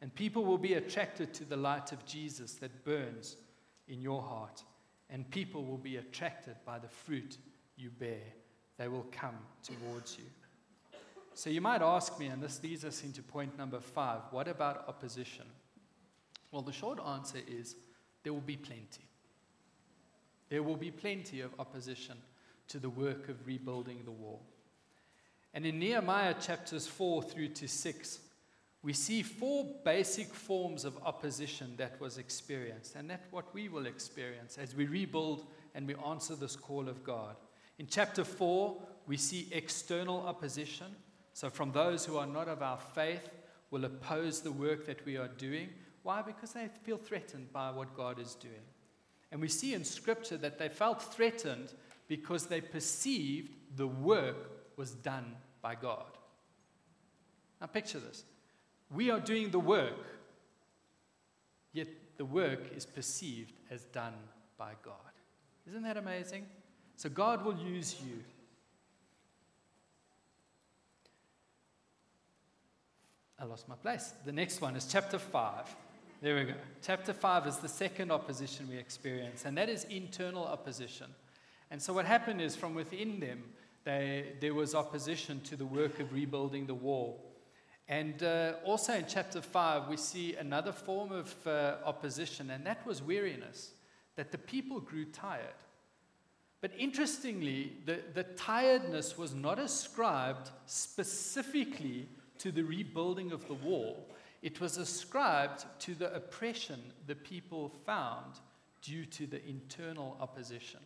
And 0.02 0.14
people 0.14 0.44
will 0.44 0.58
be 0.58 0.74
attracted 0.74 1.32
to 1.34 1.44
the 1.44 1.56
light 1.56 1.92
of 1.92 2.04
Jesus 2.04 2.54
that 2.54 2.84
burns 2.84 3.36
in 3.88 4.02
your 4.02 4.20
heart 4.20 4.62
and 5.12 5.30
people 5.30 5.64
will 5.64 5.78
be 5.78 5.96
attracted 5.96 6.56
by 6.64 6.78
the 6.78 6.88
fruit 6.88 7.36
you 7.76 7.90
bear. 7.90 8.22
They 8.78 8.88
will 8.88 9.06
come 9.12 9.36
towards 9.62 10.16
you. 10.18 10.24
So 11.34 11.50
you 11.50 11.60
might 11.60 11.82
ask 11.82 12.18
me, 12.18 12.26
and 12.26 12.42
this 12.42 12.62
leads 12.62 12.84
us 12.84 13.04
into 13.04 13.22
point 13.22 13.56
number 13.56 13.78
five 13.78 14.20
what 14.30 14.48
about 14.48 14.88
opposition? 14.88 15.44
Well, 16.50 16.62
the 16.62 16.72
short 16.72 16.98
answer 17.06 17.38
is 17.46 17.76
there 18.22 18.32
will 18.32 18.40
be 18.40 18.56
plenty. 18.56 19.06
There 20.48 20.62
will 20.62 20.76
be 20.76 20.90
plenty 20.90 21.42
of 21.42 21.54
opposition 21.58 22.16
to 22.68 22.78
the 22.78 22.90
work 22.90 23.28
of 23.28 23.46
rebuilding 23.46 24.00
the 24.04 24.10
wall. 24.10 24.42
And 25.54 25.66
in 25.66 25.78
Nehemiah 25.78 26.34
chapters 26.40 26.86
4 26.86 27.22
through 27.22 27.48
to 27.48 27.68
6, 27.68 28.18
we 28.82 28.92
see 28.92 29.22
four 29.22 29.64
basic 29.84 30.34
forms 30.34 30.84
of 30.84 30.98
opposition 31.04 31.74
that 31.76 32.00
was 32.00 32.18
experienced, 32.18 32.96
and 32.96 33.08
that's 33.08 33.30
what 33.30 33.54
we 33.54 33.68
will 33.68 33.86
experience 33.86 34.58
as 34.58 34.74
we 34.74 34.86
rebuild 34.86 35.46
and 35.74 35.86
we 35.86 35.94
answer 36.06 36.34
this 36.34 36.56
call 36.56 36.88
of 36.88 37.04
God. 37.04 37.36
In 37.78 37.86
chapter 37.86 38.24
4, 38.24 38.76
we 39.06 39.16
see 39.16 39.48
external 39.52 40.26
opposition. 40.26 40.88
So, 41.32 41.48
from 41.48 41.72
those 41.72 42.04
who 42.04 42.16
are 42.18 42.26
not 42.26 42.48
of 42.48 42.60
our 42.60 42.78
faith, 42.78 43.28
will 43.72 43.84
oppose 43.86 44.40
the 44.40 44.52
work 44.52 44.86
that 44.86 45.04
we 45.04 45.16
are 45.16 45.28
doing. 45.28 45.70
Why? 46.02 46.22
Because 46.22 46.52
they 46.52 46.68
feel 46.82 46.98
threatened 46.98 47.52
by 47.52 47.70
what 47.70 47.96
God 47.96 48.20
is 48.20 48.34
doing. 48.34 48.54
And 49.32 49.40
we 49.40 49.48
see 49.48 49.74
in 49.74 49.82
Scripture 49.82 50.36
that 50.36 50.58
they 50.58 50.68
felt 50.68 51.02
threatened 51.02 51.72
because 52.06 52.46
they 52.46 52.60
perceived 52.60 53.54
the 53.76 53.86
work 53.86 54.76
was 54.76 54.90
done 54.90 55.36
by 55.62 55.74
God. 55.74 56.04
Now, 57.60 57.66
picture 57.68 57.98
this 57.98 58.24
we 58.94 59.10
are 59.10 59.20
doing 59.20 59.50
the 59.50 59.58
work, 59.58 60.06
yet 61.72 61.88
the 62.16 62.24
work 62.24 62.60
is 62.74 62.86
perceived 62.86 63.52
as 63.70 63.84
done 63.84 64.14
by 64.58 64.72
God. 64.84 64.94
Isn't 65.68 65.82
that 65.82 65.96
amazing? 65.96 66.46
So, 66.96 67.08
God 67.08 67.44
will 67.44 67.56
use 67.56 67.96
you. 68.04 68.22
I 73.38 73.44
lost 73.44 73.68
my 73.68 73.74
place. 73.74 74.12
The 74.24 74.32
next 74.32 74.60
one 74.60 74.76
is 74.76 74.86
chapter 74.90 75.18
5. 75.18 75.74
There 76.20 76.36
we 76.36 76.44
go. 76.44 76.54
Chapter 76.82 77.12
5 77.12 77.48
is 77.48 77.56
the 77.56 77.68
second 77.68 78.12
opposition 78.12 78.68
we 78.68 78.76
experience, 78.76 79.44
and 79.44 79.58
that 79.58 79.68
is 79.68 79.84
internal 79.84 80.44
opposition. 80.44 81.08
And 81.70 81.82
so, 81.82 81.92
what 81.92 82.04
happened 82.04 82.40
is 82.40 82.54
from 82.54 82.74
within 82.74 83.18
them, 83.18 83.42
they, 83.84 84.34
there 84.40 84.54
was 84.54 84.74
opposition 84.74 85.40
to 85.40 85.56
the 85.56 85.66
work 85.66 85.98
of 85.98 86.12
rebuilding 86.12 86.66
the 86.66 86.74
wall. 86.74 87.31
And 87.88 88.22
uh, 88.22 88.54
also 88.64 88.94
in 88.94 89.04
chapter 89.08 89.40
5, 89.40 89.88
we 89.88 89.96
see 89.96 90.36
another 90.36 90.72
form 90.72 91.12
of 91.12 91.34
uh, 91.46 91.76
opposition, 91.84 92.50
and 92.50 92.64
that 92.64 92.86
was 92.86 93.02
weariness, 93.02 93.72
that 94.16 94.32
the 94.32 94.38
people 94.38 94.80
grew 94.80 95.04
tired. 95.04 95.62
But 96.60 96.70
interestingly, 96.78 97.72
the, 97.84 97.98
the 98.14 98.22
tiredness 98.22 99.18
was 99.18 99.34
not 99.34 99.58
ascribed 99.58 100.50
specifically 100.66 102.08
to 102.38 102.52
the 102.52 102.62
rebuilding 102.62 103.32
of 103.32 103.46
the 103.46 103.54
wall, 103.54 104.08
it 104.42 104.60
was 104.60 104.76
ascribed 104.76 105.64
to 105.78 105.94
the 105.94 106.12
oppression 106.12 106.80
the 107.06 107.14
people 107.14 107.72
found 107.86 108.40
due 108.82 109.06
to 109.06 109.26
the 109.26 109.44
internal 109.48 110.16
opposition. 110.20 110.80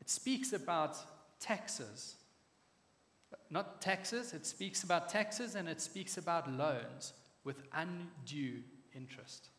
It 0.00 0.10
speaks 0.10 0.52
about 0.52 0.98
taxes 1.38 2.16
not 3.50 3.80
taxes, 3.80 4.32
it 4.32 4.46
speaks 4.46 4.82
about 4.82 5.08
taxes 5.08 5.54
and 5.54 5.68
it 5.68 5.80
speaks 5.80 6.18
about 6.18 6.50
loans 6.50 7.12
with 7.44 7.62
undue 7.72 8.62
interest. 8.94 9.50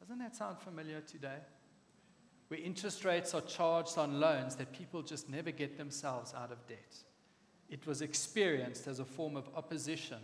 Doesn't 0.00 0.18
that 0.18 0.36
sound 0.36 0.58
familiar 0.58 1.00
today? 1.00 1.38
Where 2.48 2.60
interest 2.60 3.04
rates 3.04 3.34
are 3.34 3.40
charged 3.40 3.96
on 3.96 4.20
loans 4.20 4.56
that 4.56 4.72
people 4.72 5.02
just 5.02 5.30
never 5.30 5.50
get 5.50 5.78
themselves 5.78 6.34
out 6.34 6.52
of 6.52 6.66
debt. 6.66 6.96
It 7.70 7.86
was 7.86 8.02
experienced 8.02 8.86
as 8.86 8.98
a 8.98 9.04
form 9.04 9.36
of 9.36 9.48
opposition 9.56 10.18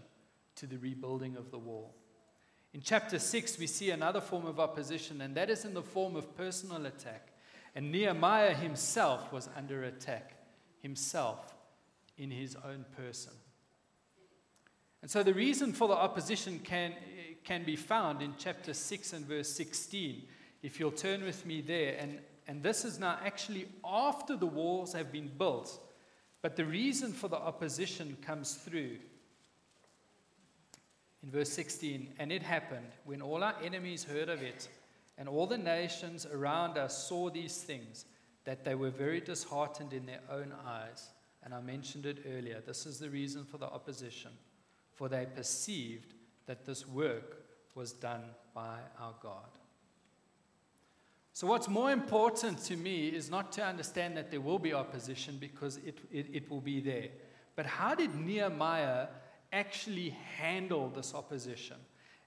to 0.57 0.67
the 0.67 0.77
rebuilding 0.77 1.37
of 1.37 1.51
the 1.51 1.59
wall. 1.59 1.95
In 2.75 2.83
chapter 2.83 3.19
6, 3.19 3.59
we 3.59 3.67
see 3.67 3.91
another 3.91 4.21
form 4.21 4.45
of 4.45 4.61
opposition, 4.61 5.23
and 5.23 5.35
that 5.37 5.49
is 5.49 5.65
in 5.65 5.73
the 5.73 5.83
form 5.83 6.17
of 6.17 6.37
personal 6.37 6.85
attack. 6.85 7.33
And 7.75 7.91
Nehemiah 7.91 8.53
himself 8.53 9.33
was 9.33 9.49
under 9.57 9.85
attack, 9.85 10.35
himself 10.83 11.55
in 12.19 12.31
his 12.31 12.57
own 12.57 12.85
person. 12.97 13.33
And 15.01 15.11
so 15.11 15.23
the 15.23 15.33
reason 15.33 15.73
for 15.73 15.89
the 15.89 15.95
opposition 15.95 16.59
can, 16.59 16.93
can 17.45 17.65
be 17.65 17.77
found 17.77 18.21
in 18.21 18.35
chapter 18.37 18.75
6 18.75 19.13
and 19.13 19.25
verse 19.25 19.49
16. 19.51 20.25
If 20.63 20.81
you'll 20.81 20.91
turn 20.91 21.23
with 21.23 21.47
me 21.47 21.61
there, 21.61 21.97
and, 21.99 22.19
and 22.49 22.63
this 22.63 22.85
is 22.85 22.99
now 22.99 23.19
actually 23.25 23.69
after 23.85 24.37
the 24.37 24.47
walls 24.47 24.93
have 24.93 25.13
been 25.13 25.31
built, 25.39 25.81
but 26.43 26.57
the 26.57 26.65
reason 26.65 27.13
for 27.13 27.29
the 27.29 27.37
opposition 27.37 28.17
comes 28.23 28.55
through. 28.55 28.99
In 31.23 31.31
verse 31.31 31.51
16, 31.51 32.15
and 32.19 32.33
it 32.33 32.43
happened 32.43 32.87
when 33.05 33.23
all 33.23 33.43
our 33.43 33.55
enemies 33.63 34.05
heard 34.05 34.29
of 34.29 34.43
it, 34.43 34.69
and 35.17 35.29
all 35.29 35.47
the 35.47 35.59
nations 35.59 36.27
around 36.27 36.79
us 36.79 37.07
saw 37.09 37.29
these 37.29 37.59
things, 37.59 38.05
that 38.45 38.65
they 38.65 38.75
were 38.75 38.91
very 38.91 39.21
disheartened 39.21 39.93
in 39.93 40.07
their 40.07 40.21
own 40.31 40.53
eyes 40.65 41.09
and 41.45 41.55
I 41.55 41.61
mentioned 41.61 42.07
it 42.07 42.25
earlier. 42.29 42.63
This 42.67 42.87
is 42.87 42.99
the 42.99 43.11
reason 43.11 43.45
for 43.45 43.59
the 43.59 43.67
opposition, 43.67 44.33
for 44.95 45.09
they 45.09 45.27
perceived 45.27 46.15
that 46.47 46.65
this 46.65 46.87
work 46.87 47.45
was 47.75 47.93
done 47.93 48.25
by 48.55 48.79
our 49.01 49.15
God. 49.23 49.59
So, 51.33 51.47
what's 51.47 51.69
more 51.69 51.93
important 51.93 52.59
to 52.65 52.77
me 52.77 53.09
is 53.09 53.31
not 53.31 53.53
to 53.53 53.65
understand 53.65 54.17
that 54.17 54.31
there 54.31 54.41
will 54.41 54.59
be 54.59 54.75
opposition 54.75 55.37
because 55.39 55.77
it, 55.79 55.99
it, 56.11 56.27
it 56.33 56.51
will 56.51 56.61
be 56.61 56.81
there, 56.81 57.09
but 57.55 57.65
how 57.65 57.95
did 57.95 58.15
Nehemiah 58.15 59.07
actually 59.53 60.11
handle 60.37 60.89
this 60.89 61.15
opposition? 61.15 61.77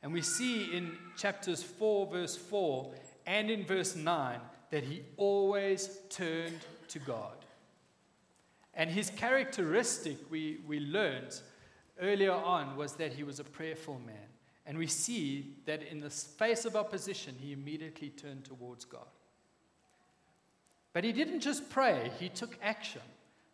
And 0.01 0.13
we 0.13 0.21
see 0.21 0.75
in 0.75 0.97
chapters 1.17 1.61
4, 1.61 2.07
verse 2.07 2.35
4, 2.35 2.93
and 3.27 3.51
in 3.51 3.65
verse 3.65 3.95
9 3.95 4.39
that 4.71 4.83
he 4.83 5.03
always 5.17 5.99
turned 6.09 6.59
to 6.87 6.99
God. 6.99 7.40
And 8.73 8.89
his 8.89 9.09
characteristic, 9.09 10.17
we, 10.29 10.59
we 10.65 10.79
learned 10.79 11.39
earlier 12.01 12.31
on, 12.31 12.77
was 12.77 12.93
that 12.93 13.13
he 13.13 13.23
was 13.23 13.39
a 13.39 13.43
prayerful 13.43 13.99
man. 14.05 14.15
And 14.65 14.77
we 14.77 14.87
see 14.87 15.55
that 15.65 15.83
in 15.83 15.99
the 15.99 16.09
face 16.09 16.65
of 16.65 16.75
opposition, 16.75 17.35
he 17.39 17.51
immediately 17.51 18.09
turned 18.09 18.45
towards 18.45 18.85
God. 18.85 19.07
But 20.93 21.03
he 21.03 21.11
didn't 21.11 21.39
just 21.41 21.69
pray, 21.69 22.11
he 22.19 22.29
took 22.29 22.57
action. 22.61 23.01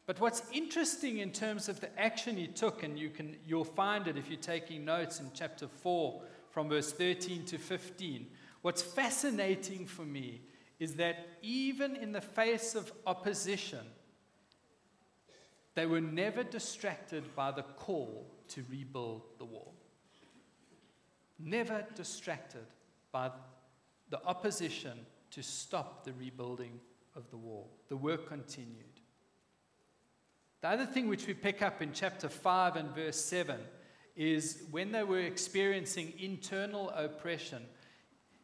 But 0.05 0.19
what's 0.21 0.41
interesting 0.53 1.17
in 1.17 1.31
terms 1.31 1.67
of 1.67 1.81
the 1.81 1.99
action 1.99 2.37
he 2.37 2.47
took, 2.47 2.83
and 2.83 2.97
you 2.97 3.09
can, 3.09 3.35
you'll 3.45 3.65
find 3.65 4.07
it 4.07 4.17
if 4.17 4.29
you're 4.29 4.39
taking 4.39 4.85
notes 4.85 5.19
in 5.19 5.29
chapter 5.33 5.67
4 5.67 6.21
from 6.49 6.69
verse 6.69 6.91
13 6.93 7.43
to 7.45 7.57
15, 7.57 8.25
what's 8.61 8.81
fascinating 8.81 9.85
for 9.85 10.03
me 10.03 10.41
is 10.79 10.95
that 10.95 11.27
even 11.41 11.95
in 11.95 12.11
the 12.11 12.21
face 12.21 12.73
of 12.73 12.91
opposition, 13.05 13.85
they 15.77 15.85
were 15.85 16.01
never 16.01 16.41
distracted 16.41 17.23
by 17.35 17.51
the 17.51 17.61
call 17.61 18.25
to 18.47 18.63
rebuild 18.67 19.21
the 19.37 19.45
wall. 19.45 19.75
Never 21.37 21.85
distracted 21.93 22.65
by 23.11 23.29
the 24.09 24.19
opposition 24.25 24.97
to 25.29 25.43
stop 25.43 26.03
the 26.03 26.13
rebuilding 26.13 26.79
of 27.15 27.29
the 27.29 27.37
wall. 27.37 27.69
The 27.89 27.95
work 27.95 28.27
continued. 28.27 29.01
The 30.61 30.69
other 30.69 30.87
thing 30.87 31.09
which 31.09 31.27
we 31.27 31.35
pick 31.35 31.61
up 31.61 31.79
in 31.79 31.93
chapter 31.93 32.27
5 32.27 32.75
and 32.75 32.89
verse 32.95 33.23
7 33.23 33.59
is 34.15 34.63
when 34.71 34.91
they 34.91 35.03
were 35.03 35.19
experiencing 35.19 36.11
internal 36.17 36.89
oppression, 36.89 37.61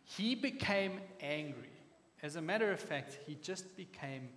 he 0.03 0.35
became 0.35 0.99
angry. 1.19 1.73
As 2.21 2.35
a 2.35 2.41
matter 2.43 2.71
of 2.71 2.79
fact, 2.79 3.17
he 3.25 3.33
just 3.41 3.75
became 3.75 4.29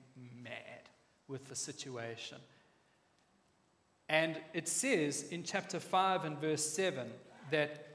mad 0.43 0.89
with 1.29 1.45
the 1.45 1.55
situation. 1.55 2.39
And 4.09 4.41
it 4.55 4.69
says 4.69 5.25
in 5.31 5.43
chapter 5.43 5.81
5 5.81 6.25
and 6.25 6.39
verse 6.39 6.65
7 6.65 7.11
that, 7.51 7.87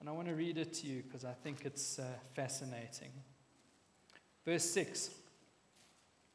and 0.00 0.08
I 0.08 0.12
want 0.12 0.28
to 0.28 0.34
read 0.34 0.58
it 0.58 0.72
to 0.74 0.86
you 0.86 1.02
because 1.02 1.24
I 1.24 1.32
think 1.32 1.64
it's 1.64 1.98
uh, 1.98 2.04
fascinating. 2.34 3.10
Verse 4.44 4.64
6 4.70 5.10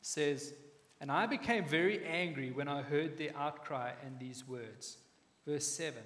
says, 0.01 0.53
And 0.99 1.11
I 1.11 1.27
became 1.27 1.65
very 1.65 2.05
angry 2.05 2.51
when 2.51 2.67
I 2.67 2.81
heard 2.81 3.17
their 3.17 3.35
outcry 3.37 3.91
and 4.05 4.19
these 4.19 4.47
words. 4.47 4.97
Verse 5.45 5.65
7 5.65 6.01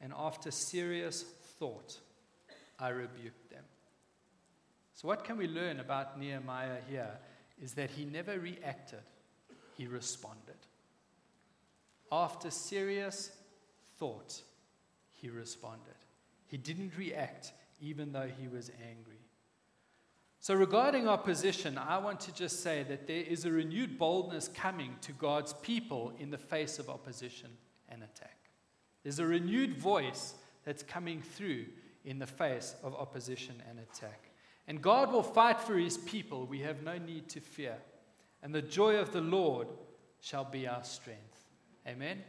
And 0.00 0.12
after 0.16 0.50
serious 0.50 1.22
thought, 1.58 1.98
I 2.78 2.88
rebuked 2.88 3.50
them. 3.50 3.64
So, 4.94 5.06
what 5.06 5.24
can 5.24 5.36
we 5.36 5.46
learn 5.46 5.78
about 5.78 6.18
Nehemiah 6.18 6.78
here 6.88 7.18
is 7.60 7.74
that 7.74 7.90
he 7.90 8.04
never 8.04 8.38
reacted, 8.38 9.02
he 9.76 9.86
responded. 9.86 10.56
After 12.10 12.50
serious 12.50 13.30
thought, 13.98 14.42
he 15.12 15.28
responded. 15.28 15.94
He 16.46 16.56
didn't 16.56 16.96
react, 16.96 17.52
even 17.80 18.12
though 18.12 18.30
he 18.40 18.48
was 18.48 18.70
angry. 18.88 19.18
So, 20.40 20.54
regarding 20.54 21.08
opposition, 21.08 21.76
I 21.76 21.98
want 21.98 22.20
to 22.20 22.32
just 22.32 22.62
say 22.62 22.84
that 22.88 23.06
there 23.06 23.22
is 23.22 23.44
a 23.44 23.50
renewed 23.50 23.98
boldness 23.98 24.48
coming 24.48 24.94
to 25.02 25.12
God's 25.12 25.52
people 25.54 26.12
in 26.18 26.30
the 26.30 26.38
face 26.38 26.78
of 26.78 26.88
opposition 26.88 27.50
and 27.88 28.02
attack. 28.02 28.38
There's 29.02 29.18
a 29.18 29.26
renewed 29.26 29.76
voice 29.76 30.34
that's 30.64 30.82
coming 30.82 31.22
through 31.22 31.66
in 32.04 32.18
the 32.18 32.26
face 32.26 32.74
of 32.82 32.94
opposition 32.94 33.62
and 33.68 33.78
attack. 33.80 34.30
And 34.68 34.80
God 34.80 35.12
will 35.12 35.22
fight 35.22 35.60
for 35.60 35.76
his 35.76 35.98
people. 35.98 36.46
We 36.46 36.60
have 36.60 36.82
no 36.82 36.98
need 36.98 37.28
to 37.30 37.40
fear. 37.40 37.76
And 38.42 38.54
the 38.54 38.62
joy 38.62 38.96
of 38.96 39.12
the 39.12 39.20
Lord 39.20 39.66
shall 40.20 40.44
be 40.44 40.66
our 40.66 40.84
strength. 40.84 41.27
Amen. 41.88 42.22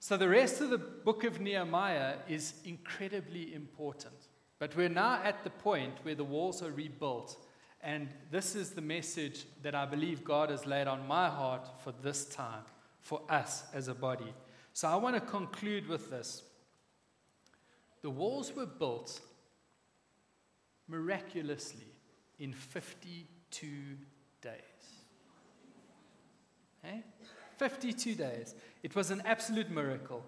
So, 0.00 0.16
the 0.16 0.28
rest 0.28 0.60
of 0.60 0.70
the 0.70 0.78
book 0.78 1.22
of 1.22 1.40
Nehemiah 1.40 2.16
is 2.28 2.54
incredibly 2.64 3.54
important. 3.54 4.14
But 4.58 4.74
we're 4.76 4.88
now 4.88 5.22
at 5.22 5.44
the 5.44 5.50
point 5.50 5.94
where 6.02 6.16
the 6.16 6.24
walls 6.24 6.62
are 6.62 6.72
rebuilt. 6.72 7.36
And 7.80 8.08
this 8.30 8.56
is 8.56 8.70
the 8.70 8.80
message 8.80 9.44
that 9.62 9.74
I 9.74 9.86
believe 9.86 10.24
God 10.24 10.50
has 10.50 10.66
laid 10.66 10.88
on 10.88 11.06
my 11.06 11.28
heart 11.28 11.68
for 11.82 11.92
this 12.02 12.24
time, 12.24 12.64
for 13.00 13.20
us 13.28 13.62
as 13.72 13.86
a 13.88 13.94
body. 13.94 14.34
So 14.72 14.88
I 14.88 14.96
want 14.96 15.14
to 15.14 15.20
conclude 15.20 15.86
with 15.86 16.10
this. 16.10 16.42
The 18.02 18.10
walls 18.10 18.52
were 18.54 18.66
built 18.66 19.20
miraculously 20.88 21.86
in 22.38 22.52
52 22.52 23.66
days. 24.42 24.52
Okay? 26.84 27.02
52 27.58 28.14
days. 28.14 28.54
It 28.82 28.94
was 28.94 29.10
an 29.10 29.22
absolute 29.24 29.70
miracle. 29.70 30.24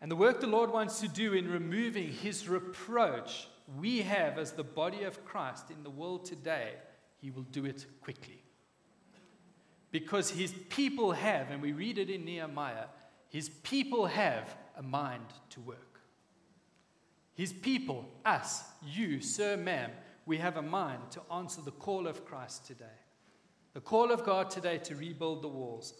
And 0.00 0.10
the 0.10 0.16
work 0.16 0.40
the 0.40 0.46
Lord 0.46 0.70
wants 0.70 1.00
to 1.00 1.08
do 1.08 1.32
in 1.32 1.50
removing 1.50 2.12
his 2.12 2.48
reproach 2.48 3.48
we 3.78 4.02
have 4.02 4.38
as 4.38 4.52
the 4.52 4.64
body 4.64 5.04
of 5.04 5.24
Christ 5.24 5.70
in 5.70 5.82
the 5.82 5.90
world 5.90 6.24
today, 6.24 6.72
he 7.20 7.30
will 7.30 7.42
do 7.44 7.64
it 7.64 7.86
quickly. 8.02 8.42
Because 9.90 10.30
his 10.30 10.52
people 10.68 11.12
have, 11.12 11.50
and 11.50 11.62
we 11.62 11.72
read 11.72 11.98
it 11.98 12.10
in 12.10 12.24
Nehemiah, 12.24 12.86
his 13.28 13.48
people 13.48 14.06
have 14.06 14.54
a 14.76 14.82
mind 14.82 15.26
to 15.50 15.60
work. 15.60 16.00
His 17.34 17.52
people, 17.52 18.08
us, 18.24 18.64
you, 18.84 19.20
sir, 19.20 19.56
ma'am, 19.56 19.90
we 20.26 20.38
have 20.38 20.56
a 20.56 20.62
mind 20.62 21.10
to 21.12 21.22
answer 21.32 21.60
the 21.60 21.72
call 21.72 22.06
of 22.06 22.24
Christ 22.24 22.66
today. 22.66 22.84
The 23.74 23.80
call 23.80 24.10
of 24.10 24.24
God 24.24 24.50
today 24.50 24.78
to 24.78 24.96
rebuild 24.96 25.42
the 25.42 25.48
walls. 25.48 25.94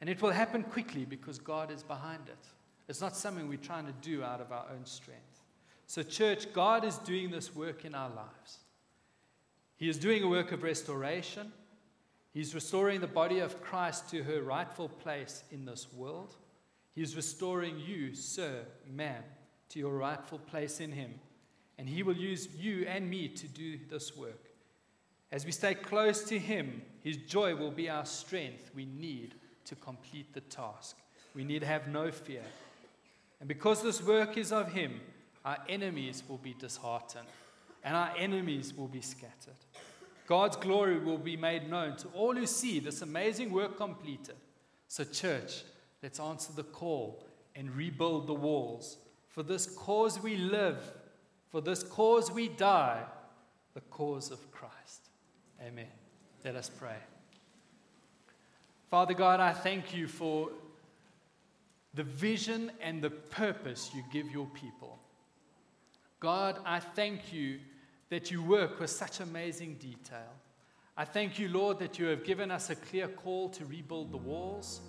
And 0.00 0.10
it 0.10 0.20
will 0.20 0.32
happen 0.32 0.62
quickly 0.62 1.04
because 1.04 1.38
God 1.38 1.70
is 1.70 1.82
behind 1.82 2.28
it. 2.28 2.48
It's 2.88 3.00
not 3.00 3.16
something 3.16 3.48
we're 3.48 3.56
trying 3.56 3.86
to 3.86 3.94
do 4.02 4.22
out 4.22 4.40
of 4.40 4.52
our 4.52 4.66
own 4.70 4.84
strength. 4.84 5.22
So, 5.86 6.02
church, 6.02 6.52
God 6.52 6.84
is 6.84 6.98
doing 6.98 7.30
this 7.30 7.54
work 7.54 7.84
in 7.84 7.94
our 7.94 8.10
lives. 8.10 8.58
He 9.76 9.88
is 9.88 9.98
doing 9.98 10.22
a 10.22 10.28
work 10.28 10.52
of 10.52 10.62
restoration. 10.62 11.52
He's 12.32 12.54
restoring 12.54 13.00
the 13.00 13.06
body 13.06 13.38
of 13.38 13.62
Christ 13.62 14.10
to 14.10 14.22
her 14.24 14.42
rightful 14.42 14.88
place 14.88 15.44
in 15.50 15.64
this 15.64 15.86
world. 15.92 16.34
He's 16.94 17.14
restoring 17.14 17.78
you, 17.78 18.14
sir, 18.14 18.62
ma'am, 18.90 19.22
to 19.70 19.78
your 19.78 19.92
rightful 19.92 20.38
place 20.38 20.80
in 20.80 20.92
Him. 20.92 21.14
And 21.78 21.88
He 21.88 22.02
will 22.02 22.16
use 22.16 22.48
you 22.56 22.86
and 22.86 23.08
me 23.08 23.28
to 23.28 23.46
do 23.46 23.78
this 23.88 24.16
work. 24.16 24.50
As 25.32 25.44
we 25.44 25.52
stay 25.52 25.74
close 25.74 26.22
to 26.24 26.38
Him, 26.38 26.82
His 27.02 27.16
joy 27.16 27.54
will 27.54 27.70
be 27.70 27.88
our 27.88 28.06
strength 28.06 28.70
we 28.74 28.86
need 28.86 29.34
to 29.64 29.74
complete 29.74 30.32
the 30.32 30.40
task. 30.40 30.96
We 31.34 31.44
need 31.44 31.60
to 31.60 31.66
have 31.66 31.88
no 31.88 32.10
fear. 32.10 32.44
And 33.40 33.48
because 33.48 33.82
this 33.82 34.02
work 34.02 34.36
is 34.36 34.52
of 34.52 34.72
Him, 34.72 35.00
our 35.44 35.58
enemies 35.68 36.22
will 36.28 36.38
be 36.38 36.54
disheartened 36.54 37.28
and 37.84 37.94
our 37.94 38.12
enemies 38.16 38.74
will 38.74 38.88
be 38.88 39.00
scattered. 39.00 39.54
God's 40.26 40.56
glory 40.56 40.98
will 40.98 41.18
be 41.18 41.36
made 41.36 41.70
known 41.70 41.96
to 41.98 42.08
all 42.08 42.34
who 42.34 42.46
see 42.46 42.80
this 42.80 43.02
amazing 43.02 43.52
work 43.52 43.76
completed. 43.76 44.34
So, 44.88 45.04
church, 45.04 45.62
let's 46.02 46.18
answer 46.18 46.52
the 46.52 46.64
call 46.64 47.24
and 47.54 47.70
rebuild 47.70 48.26
the 48.26 48.34
walls. 48.34 48.98
For 49.28 49.44
this 49.44 49.66
cause 49.66 50.20
we 50.20 50.36
live, 50.36 50.78
for 51.50 51.60
this 51.60 51.84
cause 51.84 52.30
we 52.30 52.48
die, 52.48 53.04
the 53.74 53.82
cause 53.82 54.32
of 54.32 54.50
Christ. 54.50 55.05
Amen. 55.62 55.86
Let 56.44 56.56
us 56.56 56.70
pray. 56.70 56.96
Father 58.90 59.14
God, 59.14 59.40
I 59.40 59.52
thank 59.52 59.94
you 59.94 60.06
for 60.06 60.50
the 61.94 62.04
vision 62.04 62.70
and 62.80 63.02
the 63.02 63.10
purpose 63.10 63.90
you 63.94 64.02
give 64.12 64.30
your 64.30 64.46
people. 64.46 64.98
God, 66.20 66.58
I 66.64 66.80
thank 66.80 67.32
you 67.32 67.58
that 68.10 68.30
you 68.30 68.42
work 68.42 68.78
with 68.78 68.90
such 68.90 69.20
amazing 69.20 69.74
detail. 69.74 70.32
I 70.96 71.04
thank 71.04 71.38
you, 71.38 71.48
Lord, 71.48 71.78
that 71.80 71.98
you 71.98 72.06
have 72.06 72.24
given 72.24 72.50
us 72.50 72.70
a 72.70 72.76
clear 72.76 73.08
call 73.08 73.48
to 73.50 73.64
rebuild 73.64 74.12
the 74.12 74.18
walls, 74.18 74.80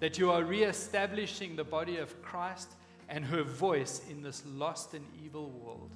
that 0.00 0.18
you 0.18 0.30
are 0.30 0.44
re-establishing 0.44 1.56
the 1.56 1.64
body 1.64 1.96
of 1.96 2.20
Christ 2.22 2.74
and 3.08 3.24
her 3.24 3.42
voice 3.42 4.02
in 4.08 4.22
this 4.22 4.42
lost 4.46 4.94
and 4.94 5.04
evil 5.24 5.50
world. 5.50 5.90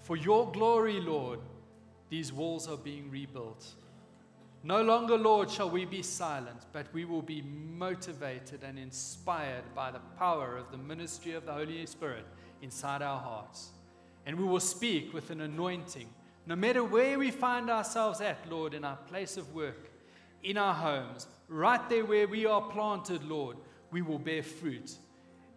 For 0.00 0.16
your 0.16 0.50
glory, 0.52 1.00
Lord, 1.00 1.40
these 2.10 2.32
walls 2.32 2.68
are 2.68 2.76
being 2.76 3.10
rebuilt. 3.10 3.74
No 4.64 4.82
longer, 4.82 5.16
Lord, 5.16 5.50
shall 5.50 5.70
we 5.70 5.84
be 5.84 6.02
silent, 6.02 6.66
but 6.72 6.92
we 6.92 7.04
will 7.04 7.22
be 7.22 7.42
motivated 7.42 8.64
and 8.64 8.78
inspired 8.78 9.62
by 9.74 9.90
the 9.90 10.00
power 10.18 10.56
of 10.56 10.70
the 10.70 10.78
ministry 10.78 11.32
of 11.32 11.46
the 11.46 11.52
Holy 11.52 11.86
Spirit 11.86 12.26
inside 12.60 13.02
our 13.02 13.20
hearts. 13.20 13.70
And 14.26 14.36
we 14.36 14.44
will 14.44 14.60
speak 14.60 15.14
with 15.14 15.30
an 15.30 15.40
anointing, 15.40 16.08
no 16.46 16.56
matter 16.56 16.82
where 16.82 17.18
we 17.18 17.30
find 17.30 17.70
ourselves 17.70 18.20
at, 18.20 18.38
Lord, 18.50 18.74
in 18.74 18.84
our 18.84 18.96
place 18.96 19.36
of 19.36 19.54
work, 19.54 19.90
in 20.42 20.58
our 20.58 20.74
homes, 20.74 21.28
right 21.48 21.88
there 21.88 22.04
where 22.04 22.26
we 22.26 22.44
are 22.46 22.62
planted, 22.62 23.22
Lord, 23.24 23.58
we 23.90 24.02
will 24.02 24.18
bear 24.18 24.42
fruit 24.42 24.92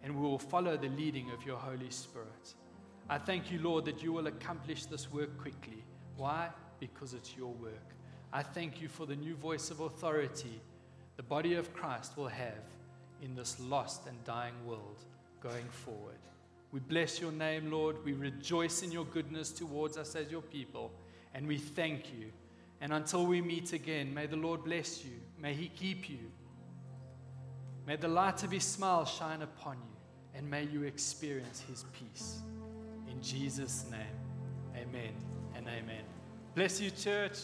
and 0.02 0.14
we 0.14 0.22
will 0.22 0.38
follow 0.38 0.76
the 0.76 0.88
leading 0.88 1.30
of 1.30 1.44
your 1.44 1.58
Holy 1.58 1.90
Spirit. 1.90 2.54
I 3.08 3.18
thank 3.18 3.50
you, 3.50 3.58
Lord, 3.60 3.84
that 3.86 4.02
you 4.02 4.12
will 4.12 4.26
accomplish 4.26 4.86
this 4.86 5.12
work 5.12 5.36
quickly. 5.38 5.84
Why? 6.16 6.48
Because 6.80 7.14
it's 7.14 7.36
your 7.36 7.52
work. 7.52 7.94
I 8.32 8.42
thank 8.42 8.80
you 8.80 8.88
for 8.88 9.06
the 9.06 9.16
new 9.16 9.34
voice 9.36 9.70
of 9.70 9.80
authority 9.80 10.60
the 11.16 11.22
body 11.22 11.54
of 11.54 11.72
Christ 11.74 12.16
will 12.16 12.28
have 12.28 12.64
in 13.20 13.34
this 13.34 13.60
lost 13.60 14.06
and 14.06 14.24
dying 14.24 14.54
world 14.66 15.04
going 15.40 15.68
forward. 15.68 16.18
We 16.72 16.80
bless 16.80 17.20
your 17.20 17.32
name, 17.32 17.70
Lord. 17.70 18.02
We 18.04 18.14
rejoice 18.14 18.82
in 18.82 18.90
your 18.90 19.04
goodness 19.04 19.50
towards 19.50 19.98
us 19.98 20.14
as 20.16 20.30
your 20.30 20.40
people, 20.40 20.90
and 21.34 21.46
we 21.46 21.58
thank 21.58 22.12
you. 22.12 22.32
And 22.80 22.92
until 22.92 23.26
we 23.26 23.40
meet 23.42 23.72
again, 23.72 24.12
may 24.12 24.26
the 24.26 24.36
Lord 24.36 24.64
bless 24.64 25.04
you. 25.04 25.12
May 25.38 25.54
he 25.54 25.68
keep 25.68 26.08
you. 26.08 26.18
May 27.86 27.96
the 27.96 28.08
light 28.08 28.42
of 28.42 28.50
his 28.50 28.64
smile 28.64 29.04
shine 29.04 29.42
upon 29.42 29.76
you, 29.76 30.38
and 30.38 30.50
may 30.50 30.64
you 30.64 30.84
experience 30.84 31.60
his 31.60 31.84
peace. 31.92 32.40
In 33.08 33.20
Jesus' 33.22 33.84
name, 33.90 34.00
amen 34.74 35.12
and 35.54 35.68
amen. 35.68 36.01
Bless 36.54 36.82
you, 36.82 36.90
church. 36.90 37.38